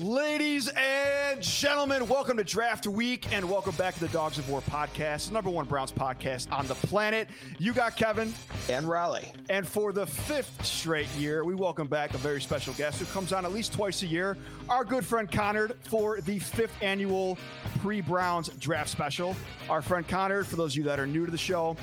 [0.00, 4.60] Ladies and gentlemen, welcome to Draft Week and welcome back to the Dogs of War
[4.60, 7.28] podcast, the number one Browns podcast on the planet.
[7.58, 8.32] You got Kevin
[8.68, 9.32] and Raleigh.
[9.50, 13.32] And for the fifth straight year, we welcome back a very special guest who comes
[13.32, 14.36] on at least twice a year,
[14.68, 17.36] our good friend Conard for the fifth annual
[17.80, 19.36] pre Browns draft special.
[19.68, 21.76] Our friend Conard, for those of you that are new to the show,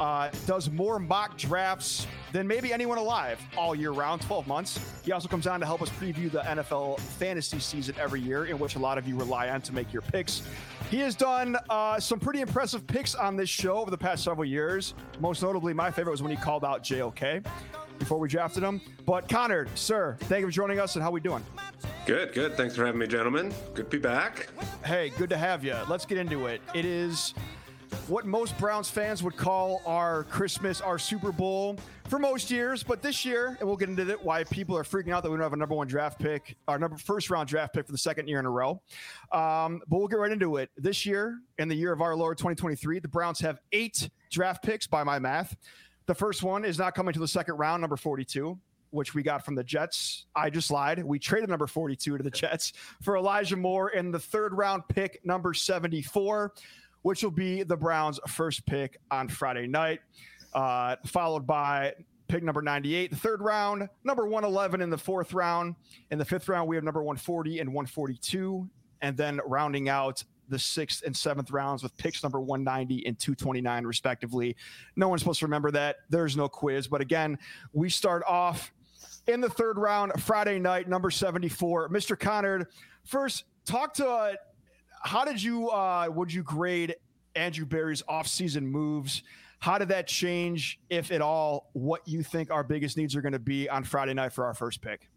[0.00, 4.80] uh, does more mock drafts than maybe anyone alive all year round, 12 months.
[5.04, 8.58] He also comes on to help us preview the NFL fantasy season every year, in
[8.58, 10.42] which a lot of you rely on to make your picks.
[10.90, 14.44] He has done uh, some pretty impressive picks on this show over the past several
[14.44, 14.94] years.
[15.20, 17.42] Most notably, my favorite was when he called out JOK
[18.02, 18.80] before we drafted him.
[19.06, 21.44] But Connor, sir, thank you for joining us, and how we doing?
[22.04, 22.56] Good, good.
[22.56, 23.54] Thanks for having me, gentlemen.
[23.74, 24.48] Good to be back.
[24.84, 25.76] Hey, good to have you.
[25.88, 26.60] Let's get into it.
[26.74, 27.32] It is
[28.08, 31.76] what most Browns fans would call our Christmas, our Super Bowl
[32.08, 35.12] for most years, but this year, and we'll get into it, why people are freaking
[35.12, 37.72] out that we don't have a number one draft pick, our number first round draft
[37.72, 38.82] pick for the second year in a row.
[39.30, 40.70] Um, but we'll get right into it.
[40.76, 44.88] This year, in the year of our Lord 2023, the Browns have eight draft picks
[44.88, 45.54] by my math.
[46.12, 48.58] The first one is not coming to the second round, number 42
[48.90, 50.26] which we got from the Jets.
[50.36, 51.02] I just lied.
[51.02, 55.24] We traded number 42 to the Jets for Elijah Moore in the third round pick,
[55.24, 56.52] number 74
[57.00, 60.00] which will be the Browns' first pick on Friday night,
[60.52, 61.94] uh, followed by
[62.28, 65.74] pick number 98, the third round, number 111 in the fourth round.
[66.10, 68.68] In the fifth round, we have number 140 and 142.
[69.00, 73.84] And then rounding out the sixth and seventh rounds with picks number 190 and 229,
[73.84, 74.56] respectively.
[74.96, 75.96] No one's supposed to remember that.
[76.10, 76.88] There's no quiz.
[76.88, 77.38] But again,
[77.72, 78.72] we start off
[79.26, 81.88] in the third round, Friday night, number 74.
[81.88, 82.16] Mr.
[82.16, 82.66] Conard,
[83.04, 84.34] first, talk to uh,
[85.02, 86.96] how did you uh, would you grade
[87.34, 89.22] Andrew Berry's offseason moves?
[89.58, 93.32] How did that change, if at all, what you think our biggest needs are going
[93.32, 95.08] to be on Friday night for our first pick?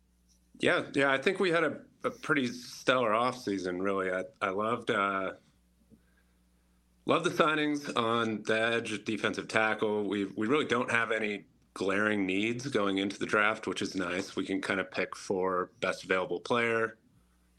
[0.59, 4.11] Yeah, yeah, I think we had a, a pretty stellar offseason, really.
[4.11, 5.31] I, I loved uh,
[7.05, 10.07] loved the signings on the edge defensive tackle.
[10.07, 14.35] We we really don't have any glaring needs going into the draft, which is nice.
[14.35, 16.97] We can kind of pick for best available player,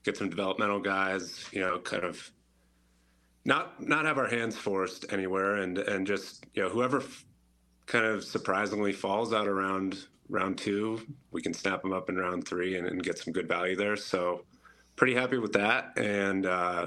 [0.04, 2.30] get some developmental guys, you know, kind of
[3.44, 7.24] not not have our hands forced anywhere, and and just you know whoever f-
[7.86, 11.00] kind of surprisingly falls out around round two,
[11.30, 13.96] we can snap them up in round three and, and get some good value there.
[13.96, 14.44] So
[14.96, 16.86] pretty happy with that, and uh,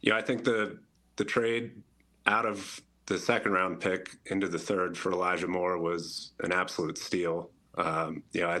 [0.00, 0.78] you know I think the
[1.16, 1.82] the trade
[2.26, 6.98] out of the second round pick into the third for Elijah Moore was an absolute
[6.98, 7.50] steal.
[7.76, 8.60] Um, you know, I,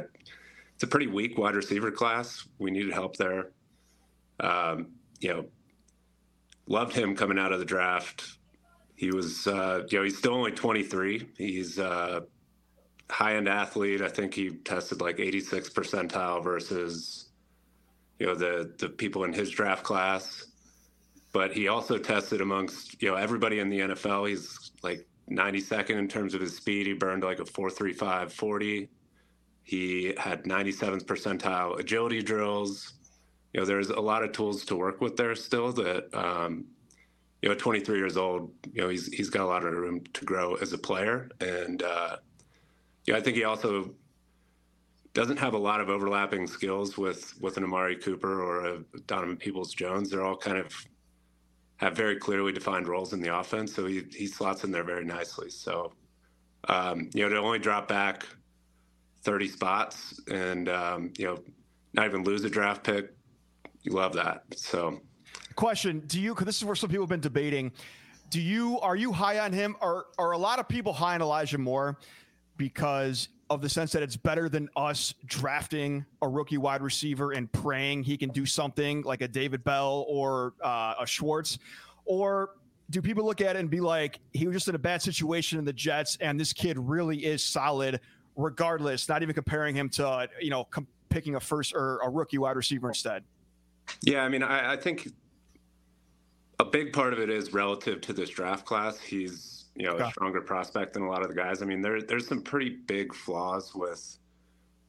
[0.74, 2.46] it's a pretty weak wide receiver class.
[2.58, 3.50] We needed help there.
[4.40, 5.44] Um, you know,
[6.66, 8.38] loved him coming out of the draft.
[8.94, 11.28] He was, uh, you know, he's still only 23.
[11.36, 12.24] He's a
[13.10, 14.02] high end athlete.
[14.02, 17.28] I think he tested like 86 percentile versus,
[18.18, 20.46] you know, the the people in his draft class.
[21.32, 24.28] But he also tested amongst, you know, everybody in the NFL.
[24.28, 26.86] He's like 92nd in terms of his speed.
[26.86, 28.88] He burned like a 4.35 40.
[29.62, 32.94] He had 97th percentile agility drills.
[33.52, 36.64] You know, there's a lot of tools to work with there still that, um,
[37.42, 40.24] you know, 23 years old, you know, he's, he's got a lot of room to
[40.24, 41.30] grow as a player.
[41.40, 42.16] And, uh,
[43.08, 43.94] yeah, I think he also
[45.14, 49.36] doesn't have a lot of overlapping skills with, with an Amari Cooper or a Donovan
[49.36, 50.10] Peoples Jones.
[50.10, 50.72] They're all kind of
[51.76, 53.74] have very clearly defined roles in the offense.
[53.74, 55.50] So he, he slots in there very nicely.
[55.50, 55.92] So,
[56.68, 58.26] um, you know, to only drop back
[59.22, 61.38] 30 spots and um, you know
[61.94, 63.12] not even lose a draft pick
[63.82, 65.00] you love that so
[65.54, 67.72] question do you because this is where some people have been debating
[68.30, 71.22] do you are you high on him or are a lot of people high on
[71.22, 71.98] elijah moore
[72.58, 77.50] because of the sense that it's better than us drafting a rookie wide receiver and
[77.50, 81.58] praying he can do something like a david bell or uh, a schwartz
[82.04, 82.50] or
[82.90, 85.58] do people look at it and be like he was just in a bad situation
[85.58, 88.00] in the jets and this kid really is solid
[88.38, 92.38] regardless, not even comparing him to, you know, com- picking a first or a rookie
[92.38, 93.24] wide receiver instead.
[94.02, 95.08] Yeah, I mean, I, I, think
[96.60, 99.00] a big part of it is relative to this draft class.
[99.00, 101.62] He's, you know, a stronger prospect than a lot of the guys.
[101.62, 104.18] I mean, there, there's some pretty big flaws with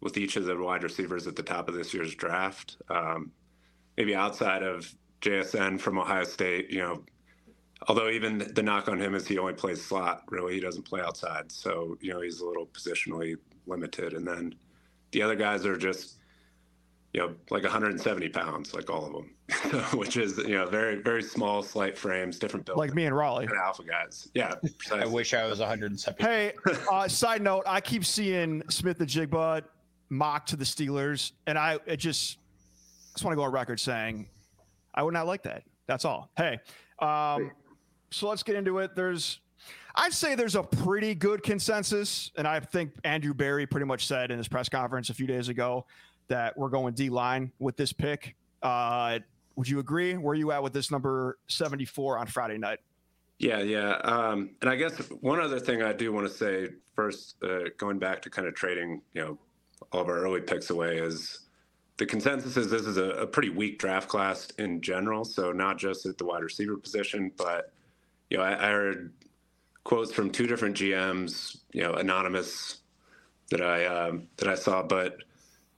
[0.02, 2.78] with each of the wide receivers at the top of this year's draft.
[2.90, 3.32] Um,
[3.98, 4.92] maybe outside of
[5.22, 7.04] JSN from Ohio State, you know,
[7.88, 10.24] although even the knock on him is he only plays slot.
[10.30, 13.36] Really, he doesn't play outside, so you know he's a little positionally
[13.68, 14.14] limited.
[14.14, 14.56] And then
[15.12, 16.18] the other guys are just
[17.14, 19.32] you know like 170 pounds, like all of them,
[19.94, 22.78] which is you know very very small, slight frames, different build.
[22.78, 24.30] Like me and Raleigh, and alpha guys.
[24.34, 25.04] Yeah, precisely.
[25.04, 26.24] I wish I was 170.
[26.24, 26.54] Hey,
[26.92, 29.64] uh, side note, I keep seeing Smith-Njigba
[30.10, 32.38] mock to the Steelers, and I it just
[33.14, 34.28] just want to go on record saying
[34.94, 35.64] I would not like that.
[35.88, 36.30] That's all.
[36.38, 36.60] Hey,
[37.00, 37.52] um,
[38.12, 38.96] so let's get into it.
[38.96, 39.40] There's,
[39.96, 44.32] I'd say there's a pretty good consensus, and I think Andrew Berry pretty much said
[44.32, 45.86] in his press conference a few days ago
[46.28, 48.36] that we're going D line with this pick.
[48.62, 49.20] Uh,
[49.60, 50.16] would you agree?
[50.16, 52.80] Where are you at with this number 74 on Friday night?
[53.40, 53.96] Yeah, yeah.
[54.06, 58.00] Um, and I guess one other thing I do want to say first, uh, going
[58.00, 59.38] back to kind of trading, you know,
[59.92, 61.40] all of our early picks away is
[61.98, 65.26] the consensus is this is a, a pretty weak draft class in general.
[65.26, 67.74] So not just at the wide receiver position, but
[68.30, 69.12] you know, I, I heard
[69.84, 72.78] quotes from two different GMs, you know, anonymous
[73.52, 75.18] that I um, that I saw, but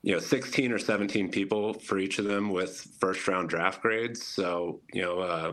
[0.04, 4.26] you know, 16 or 17 people for each of them with first round draft grades.
[4.26, 5.20] So you know.
[5.20, 5.52] Uh,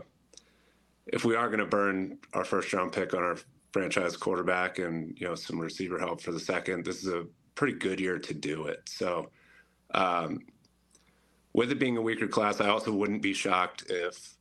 [1.13, 3.37] if we are going to burn our first round pick on our
[3.71, 7.25] franchise quarterback and you know some receiver help for the second, this is a
[7.55, 8.81] pretty good year to do it.
[8.87, 9.29] So,
[9.93, 10.39] um,
[11.53, 14.35] with it being a weaker class, I also wouldn't be shocked if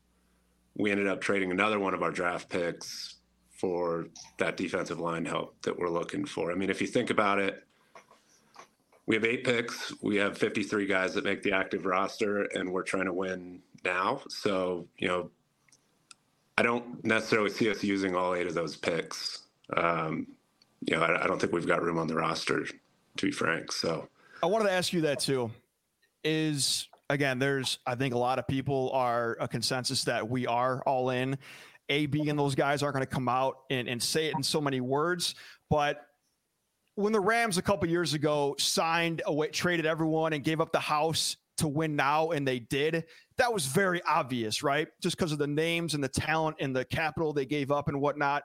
[0.77, 3.17] we ended up trading another one of our draft picks
[3.51, 4.07] for
[4.39, 6.53] that defensive line help that we're looking for.
[6.53, 7.65] I mean, if you think about it,
[9.09, 9.91] we have eight picks.
[10.03, 14.21] We have 53 guys that make the active roster, and we're trying to win now.
[14.29, 15.31] So, you know,
[16.59, 19.45] I don't necessarily see us using all eight of those picks.
[19.75, 20.27] Um,
[20.83, 23.73] you know, I, I, don't think we've got room on the roster, to be frank.
[23.73, 24.09] So
[24.43, 25.51] I wanted to ask you that too.
[26.23, 30.83] Is again, there's I think a lot of people are a consensus that we are
[30.83, 31.39] all in.
[31.89, 34.61] AB and those guys aren't going to come out and, and say it in so
[34.61, 35.35] many words,
[35.71, 36.08] but
[36.99, 40.81] when the Rams a couple years ago signed away, traded everyone and gave up the
[40.81, 43.05] house to win now, and they did
[43.37, 44.89] that was very obvious, right?
[45.01, 48.01] Just because of the names and the talent and the capital they gave up and
[48.01, 48.43] whatnot.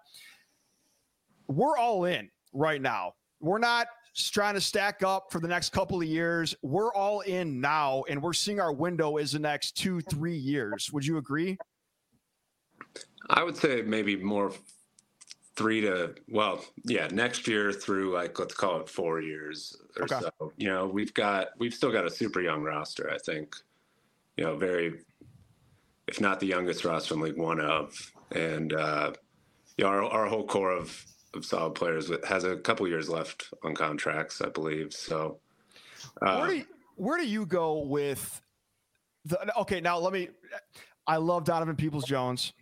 [1.48, 3.14] We're all in right now.
[3.40, 6.54] We're not trying to stack up for the next couple of years.
[6.62, 10.92] We're all in now, and we're seeing our window is the next two, three years.
[10.94, 11.58] Would you agree?
[13.32, 14.54] I would say maybe more
[15.56, 20.20] three to well, yeah, next year through like let's call it four years or okay.
[20.20, 20.54] so.
[20.58, 23.56] You know, we've got we've still got a super young roster, I think
[24.38, 25.02] you know, very,
[26.08, 29.14] if not the youngest roster in League One of, and uh,
[29.78, 33.50] you know, our, our whole core of, of solid players has a couple years left
[33.64, 34.94] on contracts, I believe.
[34.94, 35.40] So,
[36.22, 36.66] uh, where, do you,
[36.96, 38.42] where do you go with
[39.26, 39.58] the?
[39.60, 40.30] Okay, now let me.
[41.06, 42.54] I love Donovan Peoples Jones.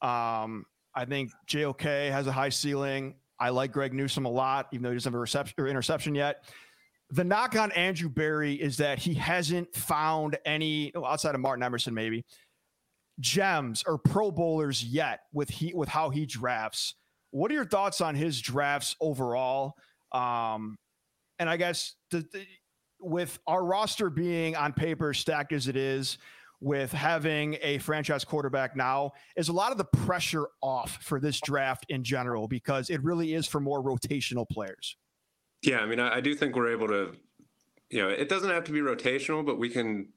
[0.00, 3.14] Um, I think JOK has a high ceiling.
[3.38, 6.14] I like Greg Newsome a lot, even though he doesn't have a reception or interception
[6.14, 6.44] yet
[7.12, 11.92] the knock on Andrew Berry is that he hasn't found any outside of Martin Emerson,
[11.92, 12.24] maybe
[13.20, 16.94] gems or Pro Bowlers yet with he with how he drafts.
[17.30, 19.74] What are your thoughts on his drafts overall?
[20.12, 20.76] Um,
[21.38, 22.46] and I guess the, the,
[23.00, 26.16] with our roster being on paper stacked as it is,
[26.62, 31.40] with having a franchise quarterback now, is a lot of the pressure off for this
[31.40, 34.96] draft in general because it really is for more rotational players.
[35.62, 37.12] Yeah, I mean, I, I do think we're able to,
[37.90, 40.08] you know, it doesn't have to be rotational, but we can,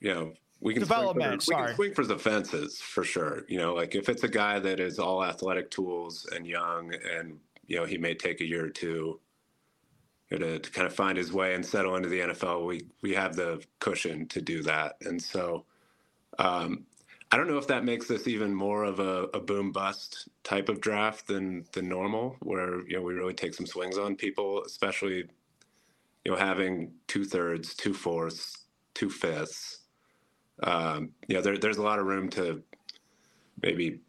[0.00, 1.42] you know, we can development.
[1.42, 3.44] Swing for, we can swing for the fences for sure.
[3.48, 7.38] You know, like if it's a guy that is all athletic tools and young, and
[7.66, 9.20] you know, he may take a year or two
[10.30, 12.66] you know, to, to kind of find his way and settle into the NFL.
[12.66, 15.66] We we have the cushion to do that, and so
[16.38, 16.86] um,
[17.32, 20.68] I don't know if that makes this even more of a, a boom bust type
[20.68, 24.62] of draft than than normal, where you know we really take some swings on people,
[24.64, 25.24] especially
[26.24, 28.64] you know having two thirds, two fourths,
[28.94, 29.80] two fifths.
[30.62, 32.62] Um, you know, there, there's a lot of room to
[33.62, 34.00] maybe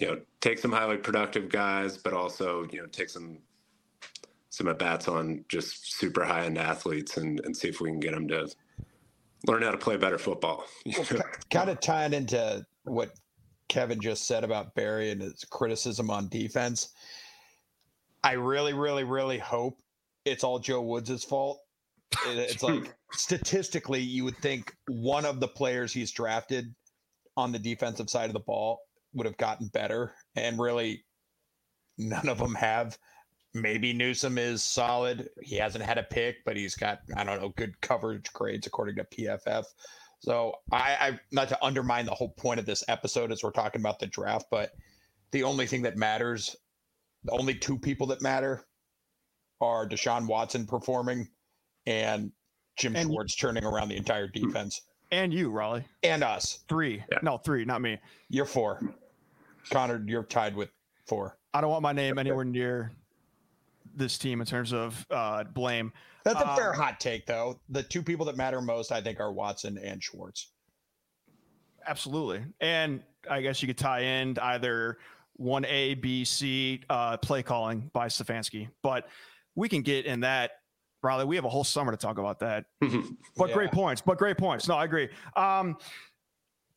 [0.00, 3.38] you know take some highly productive guys, but also you know take some
[4.50, 8.00] some at bats on just super high end athletes and and see if we can
[8.00, 8.48] get them to
[9.46, 10.64] learn how to play better football.
[10.86, 13.12] well, kind of tying into what
[13.68, 16.90] Kevin just said about Berry and his criticism on defense.
[18.22, 19.78] I really, really, really hope
[20.24, 21.60] it's all Joe Woods' fault.
[22.26, 26.74] It's like statistically, you would think one of the players he's drafted
[27.36, 28.80] on the defensive side of the ball
[29.14, 31.04] would have gotten better, and really,
[31.96, 32.98] none of them have
[33.54, 35.28] maybe Newsome is solid.
[35.42, 38.96] He hasn't had a pick, but he's got I don't know good coverage grades according
[38.96, 39.64] to PFF.
[40.20, 43.80] So I, I not to undermine the whole point of this episode as we're talking
[43.80, 44.72] about the draft, but
[45.32, 46.56] the only thing that matters,
[47.24, 48.66] the only two people that matter,
[49.60, 51.28] are Deshaun Watson performing
[51.86, 52.32] and
[52.76, 54.46] Jim and Schwartz turning around the entire hmm.
[54.46, 54.82] defense.
[55.12, 55.84] And you, Raleigh.
[56.02, 56.60] And us.
[56.68, 57.02] Three.
[57.10, 57.18] Yeah.
[57.22, 57.98] No, three, not me.
[58.28, 58.80] You're four.
[59.70, 60.70] Connor, you're tied with
[61.06, 61.36] four.
[61.52, 62.92] I don't want my name anywhere near
[63.94, 65.92] this team in terms of uh, blame.
[66.24, 67.60] That's a fair Um, hot take, though.
[67.70, 70.52] The two people that matter most, I think, are Watson and Schwartz.
[71.86, 72.44] Absolutely.
[72.60, 74.98] And I guess you could tie in either
[75.34, 78.68] one A, B, C uh, play calling by Stefanski.
[78.82, 79.08] But
[79.54, 80.52] we can get in that.
[81.02, 82.66] Riley, we have a whole summer to talk about that.
[83.36, 83.54] But Yeah.
[83.54, 84.02] great points.
[84.02, 84.68] But great points.
[84.68, 85.08] No, I agree.
[85.34, 85.78] Um,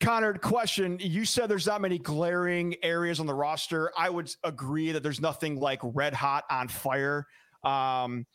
[0.04, 0.98] Connor, question.
[1.00, 3.90] You said there's not many glaring areas on the roster.
[3.96, 7.26] I would agree that there's nothing like red hot on fire.
[7.64, 8.26] Um,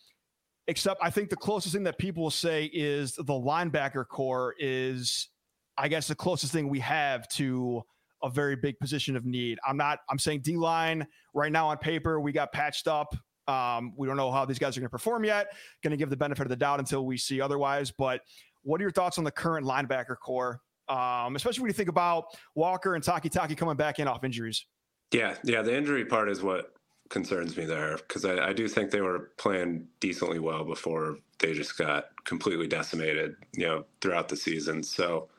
[0.68, 5.30] except I think the closest thing that people will say is the linebacker core is,
[5.78, 7.84] I guess, the closest thing we have to
[8.24, 9.60] a very big position of need.
[9.66, 13.16] I'm not, I'm saying D line right now on paper, we got patched up.
[13.48, 15.54] Um, we don't know how these guys are going to perform yet.
[15.84, 17.92] Going to give the benefit of the doubt until we see otherwise.
[17.92, 18.22] But
[18.64, 22.26] what are your thoughts on the current linebacker core, um, especially when you think about
[22.56, 24.66] Walker and Takitaki coming back in off injuries?
[25.12, 25.62] Yeah, yeah.
[25.62, 26.74] The injury part is what
[27.10, 31.54] concerns me there because I, I do think they were playing decently well before they
[31.54, 34.84] just got completely decimated, you know, throughout the season.
[34.84, 35.30] So,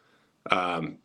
[0.51, 0.99] um,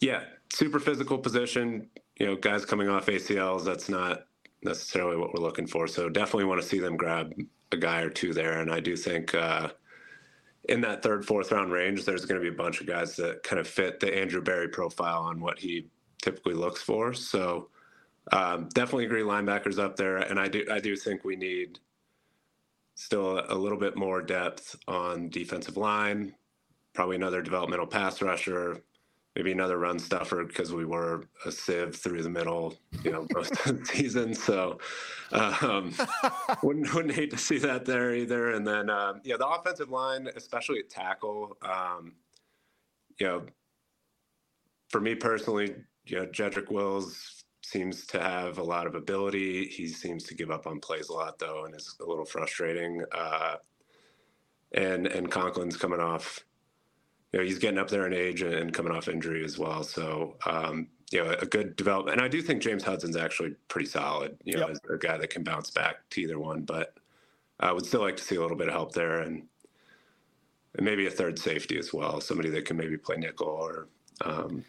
[0.00, 1.88] yeah, super physical position.
[2.18, 3.64] You know, guys coming off ACLs.
[3.64, 4.26] That's not
[4.62, 5.86] necessarily what we're looking for.
[5.86, 7.32] So definitely want to see them grab
[7.72, 8.60] a guy or two there.
[8.60, 9.70] And I do think uh,
[10.68, 13.42] in that third, fourth round range, there's going to be a bunch of guys that
[13.42, 15.88] kind of fit the Andrew Berry profile on what he
[16.22, 17.12] typically looks for.
[17.14, 17.68] So
[18.32, 21.80] um, definitely agree linebackers up there, and I do I do think we need
[22.94, 26.34] still a, a little bit more depth on defensive line,
[26.92, 28.82] probably another developmental pass rusher,
[29.34, 33.52] maybe another run stuffer because we were a sieve through the middle, you know, most
[33.66, 34.34] of the season.
[34.34, 34.78] So
[35.32, 35.94] um,
[36.62, 38.52] wouldn't wouldn't hate to see that there either.
[38.52, 42.14] And then um, yeah, the offensive line, especially at tackle, um,
[43.18, 43.42] you know,
[44.90, 45.74] for me personally,
[46.06, 49.66] you know, Jedrick Wills seems to have a lot of ability.
[49.66, 53.02] He seems to give up on plays a lot though, and is a little frustrating.
[53.12, 53.56] Uh,
[54.74, 56.40] and and Conklin's coming off,
[57.32, 59.84] you know, he's getting up there in age and, coming off injury as well.
[59.84, 62.16] So um, you know, a good development.
[62.18, 64.38] And I do think James Hudson's actually pretty solid.
[64.44, 64.70] You know, Yep.
[64.70, 66.62] as a guy that can bounce back to either one.
[66.62, 66.94] But
[67.60, 69.44] I would still like to see a little bit of help there and.
[70.76, 73.88] And maybe a third safety as well, somebody that can maybe play nickel or
[74.24, 74.64] um,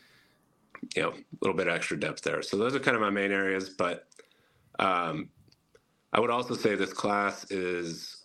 [0.95, 2.41] you know, a little bit extra depth there.
[2.41, 3.69] So those are kind of my main areas.
[3.69, 4.07] But
[4.79, 5.29] um,
[6.13, 8.23] I would also say this class is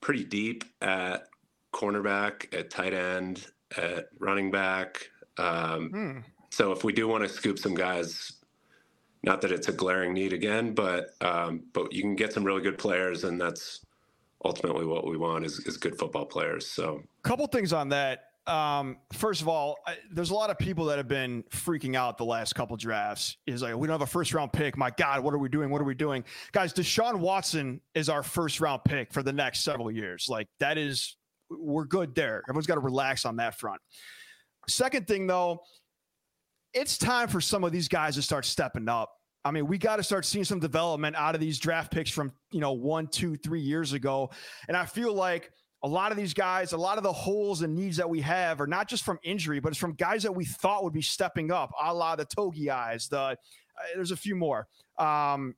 [0.00, 1.28] pretty deep at
[1.80, 5.10] cornerback, at tight end, at running back.
[5.38, 6.18] Um, Hmm.
[6.50, 8.32] so if we do want to scoop some guys,
[9.22, 12.62] not that it's a glaring need again, but um, but you can get some really
[12.62, 13.80] good players, and that's
[14.44, 16.66] ultimately what we want is, is good football players.
[16.68, 18.22] So couple things on that.
[18.46, 22.16] Um, first of all, I, there's a lot of people that have been freaking out
[22.16, 23.36] the last couple drafts.
[23.48, 24.76] Is like, we don't have a first round pick.
[24.76, 25.68] My God, what are we doing?
[25.68, 26.22] What are we doing?
[26.52, 30.26] Guys, Deshaun Watson is our first round pick for the next several years.
[30.28, 31.16] Like, that is,
[31.50, 32.42] we're good there.
[32.48, 33.80] Everyone's got to relax on that front.
[34.68, 35.60] Second thing, though,
[36.74, 39.12] it's time for some of these guys to start stepping up.
[39.44, 42.32] I mean, we got to start seeing some development out of these draft picks from,
[42.50, 44.30] you know, one, two, three years ago.
[44.66, 45.52] And I feel like
[45.84, 48.60] a lot of these guys, a lot of the holes and needs that we have
[48.60, 51.52] are not just from injury, but it's from guys that we thought would be stepping
[51.52, 53.08] up, a la the Togiais.
[53.08, 53.34] The uh,
[53.94, 54.66] there's a few more.
[54.98, 55.54] Um,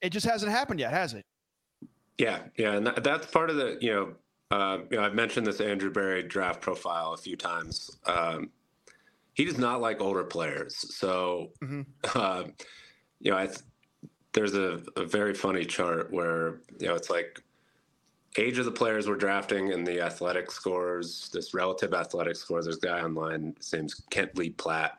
[0.00, 1.24] it just hasn't happened yet, has it?
[2.16, 4.14] Yeah, yeah, and that, that's part of the you know,
[4.50, 7.90] uh, you know, I've mentioned this Andrew Berry draft profile a few times.
[8.06, 8.50] Um,
[9.34, 11.86] he does not like older players, so Mhm.
[12.14, 12.44] uh,
[13.20, 13.60] you know, I th-
[14.32, 17.40] there's a, a very funny chart where you know it's like
[18.36, 22.64] age of the players we're drafting and the athletic scores, this relative athletic scores.
[22.66, 24.98] There's a guy online, his name's Kent Lee Platt.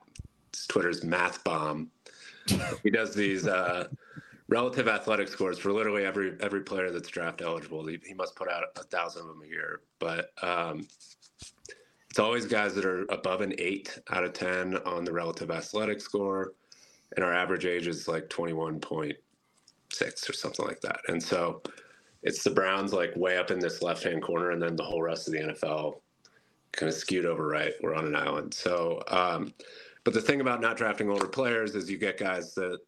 [0.54, 1.90] His Twitter's Math Bomb.
[2.84, 3.48] he does these.
[3.48, 3.88] Uh,
[4.50, 7.86] relative athletic scores for literally every every player that's draft eligible.
[7.88, 10.88] He, he must put out a thousand of them a year, but um,
[12.10, 16.02] it's always guys that are above an eight out of ten on the relative athletic
[16.02, 16.54] score,
[17.16, 19.16] and our average age is like twenty one point
[19.94, 21.00] six or something like that.
[21.08, 21.62] And so
[22.24, 25.02] it's the Browns like way up in this left hand corner, and then the whole
[25.02, 26.02] rest of the NFL
[26.72, 27.74] kind of skewed over right.
[27.82, 28.54] We're on an island.
[28.54, 29.54] So, um,
[30.04, 32.80] but the thing about not drafting older players is you get guys that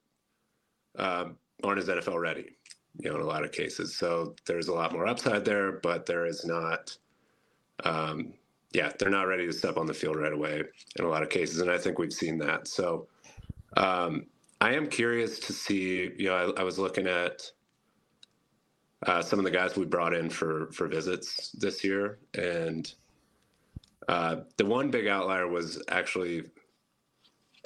[0.97, 2.55] um, aren't as NFL ready,
[2.97, 3.95] you know, in a lot of cases.
[3.95, 6.95] So there's a lot more upside there, but there is not,
[7.83, 8.33] um,
[8.73, 10.63] yeah, they're not ready to step on the field right away
[10.97, 11.59] in a lot of cases.
[11.59, 12.67] And I think we've seen that.
[12.67, 13.07] So
[13.77, 14.25] um,
[14.59, 17.51] I am curious to see, you know, I, I was looking at
[19.07, 22.19] uh, some of the guys we brought in for, for visits this year.
[22.35, 22.93] And
[24.07, 26.43] uh, the one big outlier was actually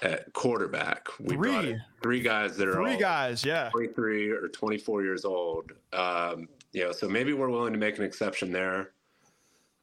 [0.02, 1.08] at quarterback.
[1.20, 1.80] We Three.
[2.04, 3.70] three guys that are Three guys, yeah.
[3.70, 5.72] 23 or 24 years old.
[5.94, 8.92] Um, You know, so maybe we're willing to make an exception there.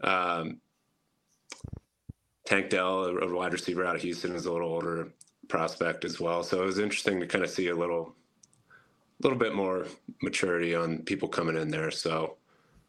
[0.03, 0.61] Um,
[2.45, 5.09] Tank Dell, a a wide receiver out of Houston, is a little older
[5.49, 6.43] prospect as well.
[6.43, 8.15] So it was interesting to kind of see a little,
[9.23, 9.87] little bit more
[10.23, 11.91] maturity on people coming in there.
[11.91, 12.37] So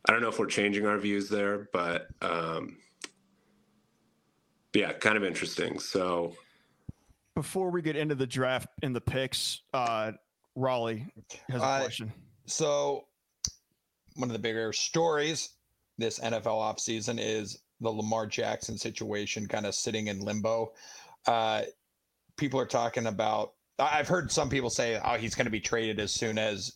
[0.06, 2.78] I don't know if we're changing our views there, but um,
[4.74, 5.80] yeah, kind of interesting.
[5.80, 6.36] So
[7.36, 10.12] Before we get into the draft and the picks, uh,
[10.56, 11.08] Raleigh
[11.50, 12.14] has a Uh, question.
[12.46, 13.08] So,
[14.16, 15.50] one of the bigger stories
[15.98, 20.74] this NFL offseason is the Lamar Jackson situation kind of sitting in limbo.
[21.26, 21.64] Uh,
[22.38, 26.00] people are talking about, I've heard some people say, oh, he's going to be traded
[26.00, 26.74] as soon as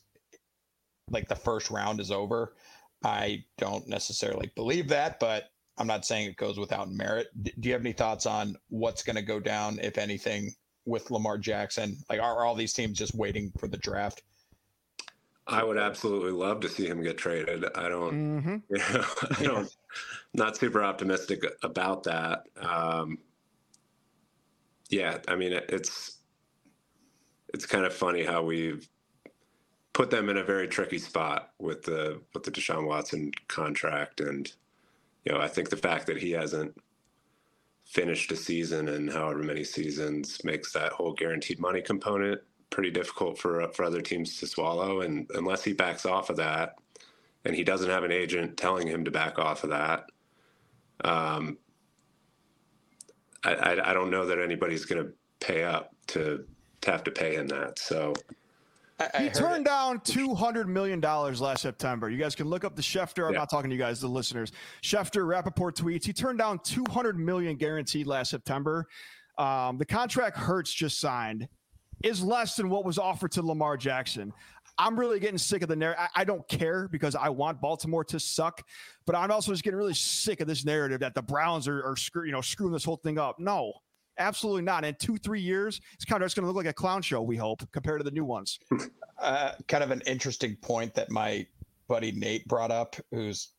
[1.10, 2.56] like the first round is over.
[3.04, 7.28] I don't necessarily believe that, but I'm not saying it goes without merit.
[7.44, 10.52] D- do you have any thoughts on what's going to go down, if anything,
[10.86, 11.98] with Lamar Jackson?
[12.10, 14.24] Like, are all these teams just waiting for the draft?
[15.46, 17.64] I would absolutely love to see him get traded.
[17.76, 18.56] I don't, Mm-hmm.
[18.70, 19.06] you know,
[19.40, 19.76] I don't,
[20.34, 22.44] not super optimistic about that.
[22.58, 23.20] Um,
[24.90, 26.18] yeah, I mean, it, it's
[27.54, 28.88] it's kind of funny how we've
[29.94, 34.52] put them in a very tricky spot with the with the Deshaun Watson contract, and
[35.28, 36.78] you know, I think the fact that he hasn't
[37.86, 43.38] finished a season and however many seasons makes that whole guaranteed money component pretty difficult
[43.38, 45.02] for for other teams to swallow.
[45.02, 46.76] And unless he backs off of that,
[47.44, 50.06] and he doesn't have an agent telling him to back off of that,
[51.04, 51.58] um,
[53.44, 56.46] I, I, I don't know that anybody's going to pay up to
[56.84, 57.80] to have to pay him that.
[57.80, 58.14] So
[59.00, 59.70] I, I He turned it.
[59.70, 62.10] down two hundred million dollars last September.
[62.10, 63.28] You guys can look up the Schefter.
[63.28, 63.40] I'm Yeah.
[63.40, 64.52] not talking to you guys, the listeners.
[64.84, 66.06] Schefter, Rappaport tweets.
[66.06, 68.88] He turned down two hundred million guaranteed last September.
[69.38, 71.48] Um, the contract Hurts just signed
[72.04, 74.32] is less than what was offered to Lamar Jackson.
[74.80, 76.08] I'm really getting sick of the narrative.
[76.16, 78.62] I, don't care because I want Baltimore to suck,
[79.08, 81.96] but I'm also just getting really sick of this narrative that the Browns are, are
[81.96, 83.40] screw, you know, screwing this whole thing up.
[83.40, 83.74] No,
[84.20, 84.86] absolutely not.
[84.86, 87.22] In two, three years, it's kind of just going to look like a clown show.
[87.22, 88.60] We hope compared to the new ones.
[89.20, 91.46] uh, kind of an interesting point that my
[91.88, 93.54] buddy Nate brought up, who's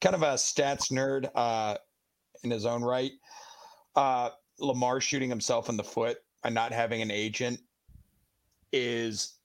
[0.00, 1.76] kind of a stats nerd uh,
[2.44, 3.12] in his own right.
[3.96, 7.58] Uh, Lamar shooting himself in the foot by not having an agent
[8.72, 9.38] is,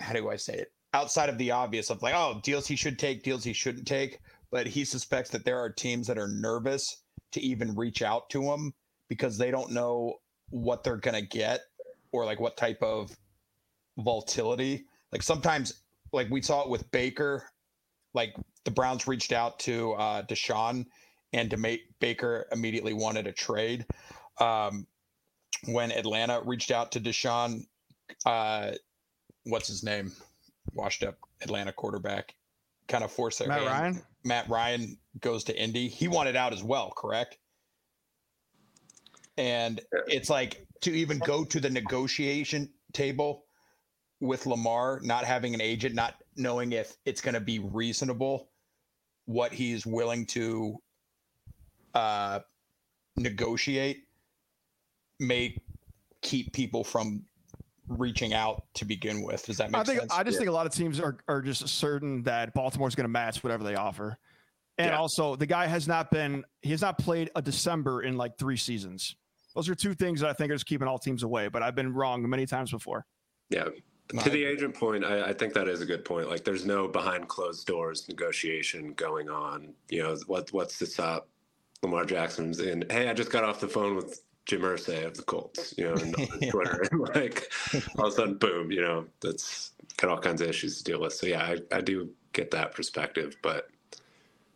[0.00, 0.72] how do I say it?
[0.92, 4.18] Outside of the obvious of like, oh, deals he should take, deals he shouldn't take.
[4.50, 8.42] But he suspects that there are teams that are nervous to even reach out to
[8.42, 8.74] him
[9.10, 10.14] because they don't know
[10.48, 11.60] what they're going to get
[12.12, 13.14] or like what type of
[13.98, 14.86] volatility.
[15.12, 17.44] Like sometimes, like we saw it with Baker,
[18.14, 20.86] like the Browns reached out to uh, Deshaun,
[21.32, 21.54] and
[22.00, 23.84] Baker immediately wanted a trade.
[24.38, 24.86] Um,
[25.66, 27.66] when Atlanta reached out to Deshaun,
[28.24, 28.72] uh,
[29.44, 30.12] what's his name?
[30.72, 32.34] Washed up Atlanta quarterback,
[32.88, 33.70] kind of forced their Matt hand.
[33.70, 34.02] Ryan.
[34.24, 35.88] Matt Ryan goes to Indy.
[35.88, 37.38] He wanted out as well, correct?
[39.40, 43.46] And it's like to even go to the negotiation table
[44.20, 48.50] with Lamar, not having an agent, not knowing if it's going to be reasonable,
[49.24, 50.76] what he's willing to
[51.94, 52.40] uh,
[53.16, 54.04] negotiate,
[55.20, 55.56] may
[56.20, 57.24] keep people from
[57.88, 59.46] reaching out to begin with.
[59.46, 60.12] Does that make I think sense?
[60.12, 63.08] I just think a lot of teams are are just certain that Baltimore's going to
[63.08, 64.18] match whatever they offer,
[64.76, 64.98] and Yeah.
[64.98, 68.58] also the guy has not been he has not played a December in like three
[68.58, 69.16] seasons.
[69.60, 71.48] Those are two things that I think are just keeping all teams away.
[71.48, 73.04] But I've been wrong many times before.
[73.50, 73.68] yeah,
[74.10, 76.30] No, to the agent point, I, I think that is a good point.
[76.30, 79.74] Like, there's no behind closed doors negotiation going on.
[79.90, 81.28] You know, what what's to stop
[81.82, 82.86] Lamar Jackson's in?
[82.88, 85.74] Hey, I just got off the phone with Jim Irsay of the Colts.
[85.76, 86.50] You know, and on Yeah.
[86.52, 87.52] Twitter, and like
[87.98, 88.72] all of a sudden, boom.
[88.72, 91.12] You know, that's got all kinds of issues to deal with.
[91.12, 93.68] So yeah, I, I do get that perspective, but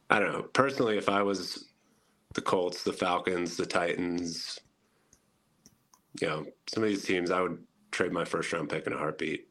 [0.08, 0.42] I don't know.
[0.44, 1.66] Personally, if I was
[2.32, 4.58] the Colts, the Falcons, the Titans,
[6.20, 7.58] you know, some of these teams, I would
[7.90, 9.48] trade my first round pick in a heartbeat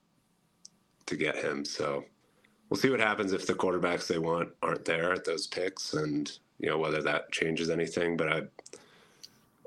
[1.05, 1.65] to get him.
[1.65, 2.05] So
[2.69, 6.31] we'll see what happens if the quarterbacks they want aren't there at those picks, and
[6.59, 8.15] you know whether that changes anything.
[8.17, 8.41] But I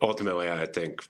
[0.02, 1.00] ultimately, I think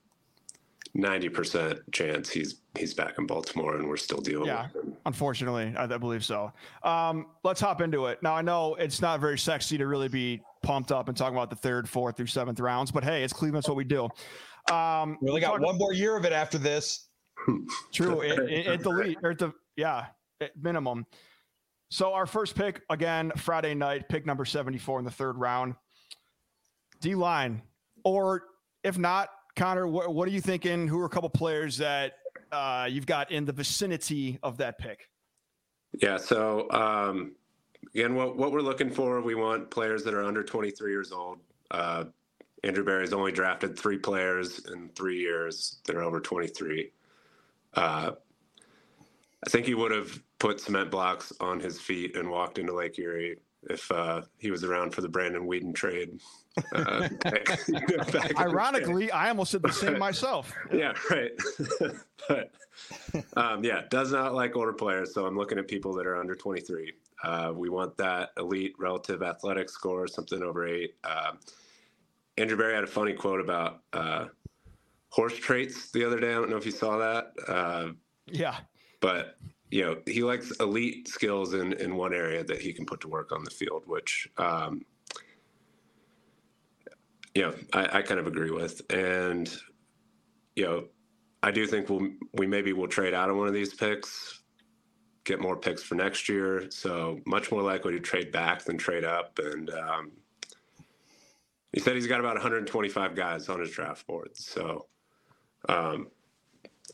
[0.94, 4.68] ninety percent chance he's he's back in Baltimore, and we're still dealing Yeah.
[4.74, 4.96] with him.
[5.06, 6.52] Unfortunately, I, I believe so.
[6.82, 8.22] Um, let's hop into it.
[8.22, 11.48] Now I know it's not very sexy to really be pumped up and talking about
[11.50, 14.08] the third, fourth, through seventh rounds, but hey, it's Cleveland's what we do.
[14.70, 17.08] Um, we only got talk- one more year of it after this.
[17.92, 18.22] True.
[18.22, 20.06] At, at- at the lead, or at the yeah,
[20.40, 21.06] at minimum.
[21.90, 25.74] So our first pick again Friday night, pick number seventy-four in the third round.
[27.00, 27.62] D line,
[28.04, 28.44] or
[28.82, 30.88] if not, Connor, what, what are you thinking?
[30.88, 32.14] Who are a couple players that
[32.50, 35.08] uh, you've got in the vicinity of that pick?
[36.00, 36.16] Yeah.
[36.16, 37.36] So um,
[37.94, 41.38] again, what what we're looking for, we want players that are under 23 years old.
[41.70, 42.04] Uh,
[42.66, 46.90] Andrew Berry's only drafted three players in three years that are over 23.
[47.74, 48.10] Uh,
[49.46, 52.98] I think he would have put cement blocks on his feet and walked into Lake
[52.98, 53.36] Erie
[53.68, 56.20] if uh, he was around for the Brandon Weeden trade.
[56.74, 58.32] Uh, back- back in the day.
[58.36, 60.52] Ironically, I almost said the same myself.
[60.72, 61.30] yeah, right.
[62.28, 62.50] but
[63.36, 65.14] um, yeah, does not like older players.
[65.14, 66.92] So I'm looking at people that are under 23.
[67.22, 70.96] Uh, we want that elite relative athletic score, something over eight.
[72.38, 74.26] Andrew Berry had a funny quote about uh,
[75.10, 76.30] horse traits the other day.
[76.30, 77.88] I don't know if you saw that, uh,
[78.26, 78.58] Yeah.
[79.00, 79.36] but
[79.70, 83.08] you know he likes elite skills in in one area that he can put to
[83.08, 84.28] work on the field, which.
[84.36, 84.82] Um,
[87.34, 89.54] you know, I, I kind of agree with, and
[90.54, 90.84] you know,
[91.42, 94.40] I do think we'll we maybe will trade out of one of these picks,
[95.24, 96.70] get more picks for next year.
[96.70, 99.38] So much more likely to trade back than trade up.
[99.38, 100.12] And um,
[101.76, 104.34] he said he's got about 125 guys on his draft board.
[104.34, 104.86] So
[105.68, 106.08] um,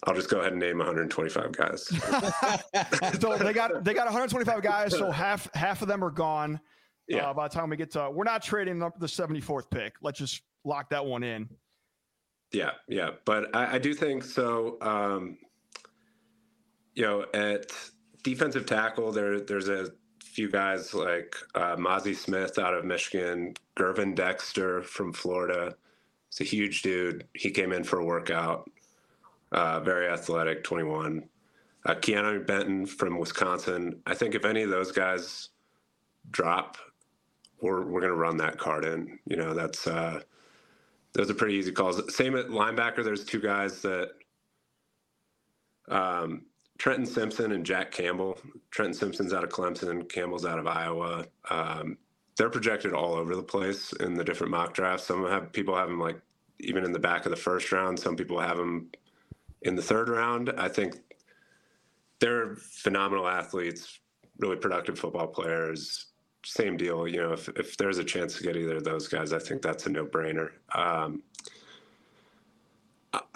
[0.03, 1.89] I'll just go ahead and name 125 guys.
[3.21, 4.91] So they got they got 125 guys.
[4.91, 6.61] So half half of them are gone.
[7.07, 7.31] Yeah.
[7.31, 9.95] Uh, by the time we get to, we're not trading the 74th pick.
[10.03, 11.49] Let's just lock that one in.
[12.53, 14.79] Yeah, yeah, but I, I do think so.
[14.81, 15.39] Um,
[16.95, 17.71] you know, at
[18.25, 19.93] defensive tackle, there there's a
[20.33, 25.75] few guys like uh, Mazi Smith out of Michigan, Gervon Dexter from Florida.
[26.31, 27.27] He's a huge dude.
[27.35, 28.71] He came in for a workout.
[29.53, 31.29] Uh, very athletic, 21.
[31.85, 34.01] Uh, Keanu Benton from Wisconsin.
[34.07, 35.51] I think if any of those guys
[36.31, 36.79] drop,
[37.61, 39.19] we're we're gonna run that card in.
[39.27, 39.87] You know, that's.
[39.87, 40.21] Uh,
[41.13, 42.15] those are pretty easy calls.
[42.15, 43.05] Same at linebacker.
[43.05, 44.13] There's two guys that
[45.89, 46.47] um,
[46.83, 48.37] Trenton Simpson and Jack Campbell.
[48.73, 50.09] Trenton Simpson's out of Clemson.
[50.09, 51.25] Campbell's out of Iowa.
[51.49, 51.97] Um,
[52.37, 55.07] they're projected all over the place in the different mock drafts.
[55.07, 56.21] Some have people have them like
[56.59, 58.01] even in the back of the first round.
[58.01, 58.91] Some people have them
[59.63, 60.53] in the third round.
[60.59, 60.97] I think
[62.19, 64.01] they're phenomenal athletes,
[64.39, 66.07] really productive football players.
[66.45, 67.33] Same deal, you know.
[67.33, 69.89] If if there's a chance to get either of those guys, I think that's a
[69.89, 70.51] no brainer.
[70.75, 71.23] Um,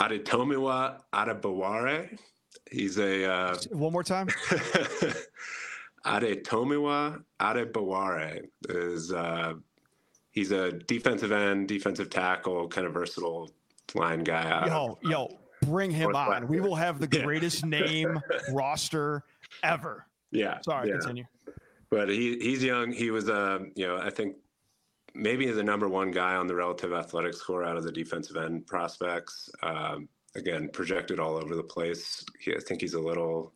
[0.01, 2.19] Adetomiwa Adebawore,
[2.71, 4.29] he's a uh, One more time.
[6.05, 9.55] Adetomiwa Adebawore is uh,
[10.31, 13.51] he's a defensive end, defensive tackle, kind of versatile
[13.95, 14.49] line guy.
[14.51, 16.47] out of- Yo, yo, bring him on.
[16.49, 17.25] We will have the Yeah.
[17.25, 18.21] greatest name
[18.53, 19.25] roster
[19.63, 20.07] ever.
[20.31, 20.99] yeah, Sorry, yeah.
[20.99, 21.25] continue.
[21.91, 22.93] but he he's young.
[22.93, 24.37] He was uh, you know I think
[25.15, 28.67] maybe the number one guy on the relative athletic score out of the defensive end
[28.67, 29.49] prospects.
[29.63, 32.25] Um, again, projected all over the place.
[32.39, 33.53] He, I think he's a little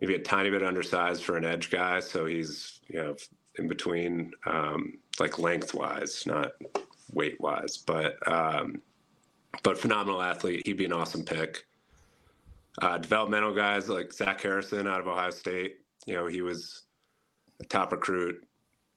[0.00, 3.16] maybe a tiny bit undersized for an edge guy, so he's you know
[3.56, 6.52] in between um, like lengthwise, not
[7.12, 8.80] weight wise, but um,
[9.62, 10.62] but phenomenal athlete.
[10.64, 11.64] He'd be an awesome pick.
[12.80, 15.78] Uh, developmental guys like Zach Harrison out of Ohio State.
[16.06, 16.84] You know, he was
[17.60, 18.46] a top recruit,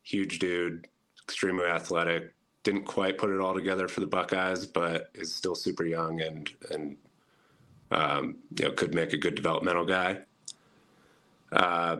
[0.03, 0.87] huge dude,
[1.27, 2.33] extremely athletic.
[2.63, 6.49] Didn't quite put it all together for the Buckeyes, but is still super young and
[6.71, 6.97] and
[7.91, 10.19] um, you know could make a good developmental guy.
[11.51, 11.97] Uh,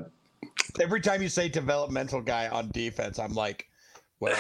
[0.82, 3.68] Every time you say developmental guy on defense, I'm like,
[4.20, 4.36] well,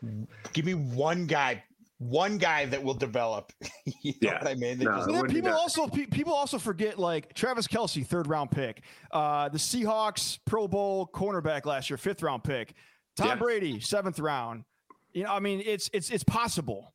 [0.52, 1.62] give me one guy,
[1.98, 3.52] one guy that will develop.
[4.02, 4.38] you know Yeah.
[4.38, 4.78] what I mean?
[4.78, 8.82] No, just- then people also pe- people also forget like Travis Kelce, third round pick.
[9.12, 12.74] Uh, the Seahawks Pro Bowl cornerback last year, fifth round pick.
[13.16, 13.34] Tom Yeah.
[13.34, 14.64] Brady, seventh round.
[15.12, 16.92] You know, I mean, it's it's it's possible.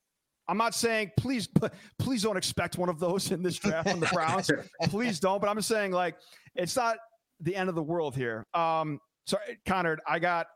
[0.48, 1.48] I'm not saying please
[2.00, 4.52] please don't expect one of those in this draft from the Browns.
[4.84, 5.42] please don't.
[5.42, 6.16] But I'm just saying like
[6.56, 6.98] it's not
[7.40, 8.46] the end of the world here.
[8.54, 10.48] Um, so Connor, I got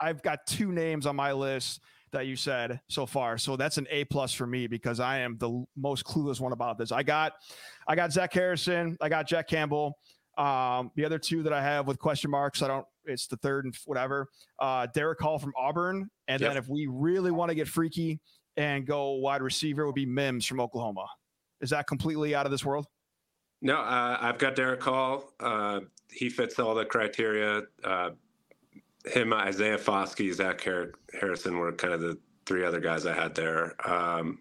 [0.00, 1.80] I've got two names on my list
[2.12, 3.38] that you said so far.
[3.38, 6.78] So that's an A plus for me because I am the most clueless one about
[6.78, 6.90] this.
[6.90, 7.34] I got
[7.86, 9.96] I got Zach Harrison, I got Jack Campbell.
[10.38, 13.64] Um, the other two that I have with question marks, I don't it's the third
[13.64, 14.28] and whatever.
[14.58, 16.10] Uh Derick Hall from Auburn.
[16.28, 18.20] And then if we really want to get freaky
[18.56, 21.06] and go wide receiver would be Mims from Oklahoma.
[21.60, 22.86] Is that completely out of this world?
[23.62, 25.32] No, uh, I've got Derick Hall.
[25.38, 27.62] Uh, he fits all the criteria.
[27.84, 28.10] Uh,
[29.04, 30.62] him, Isaiah Foskey, Zach
[31.12, 33.74] Harrison were kind of the three other guys I had there.
[33.88, 34.38] Um,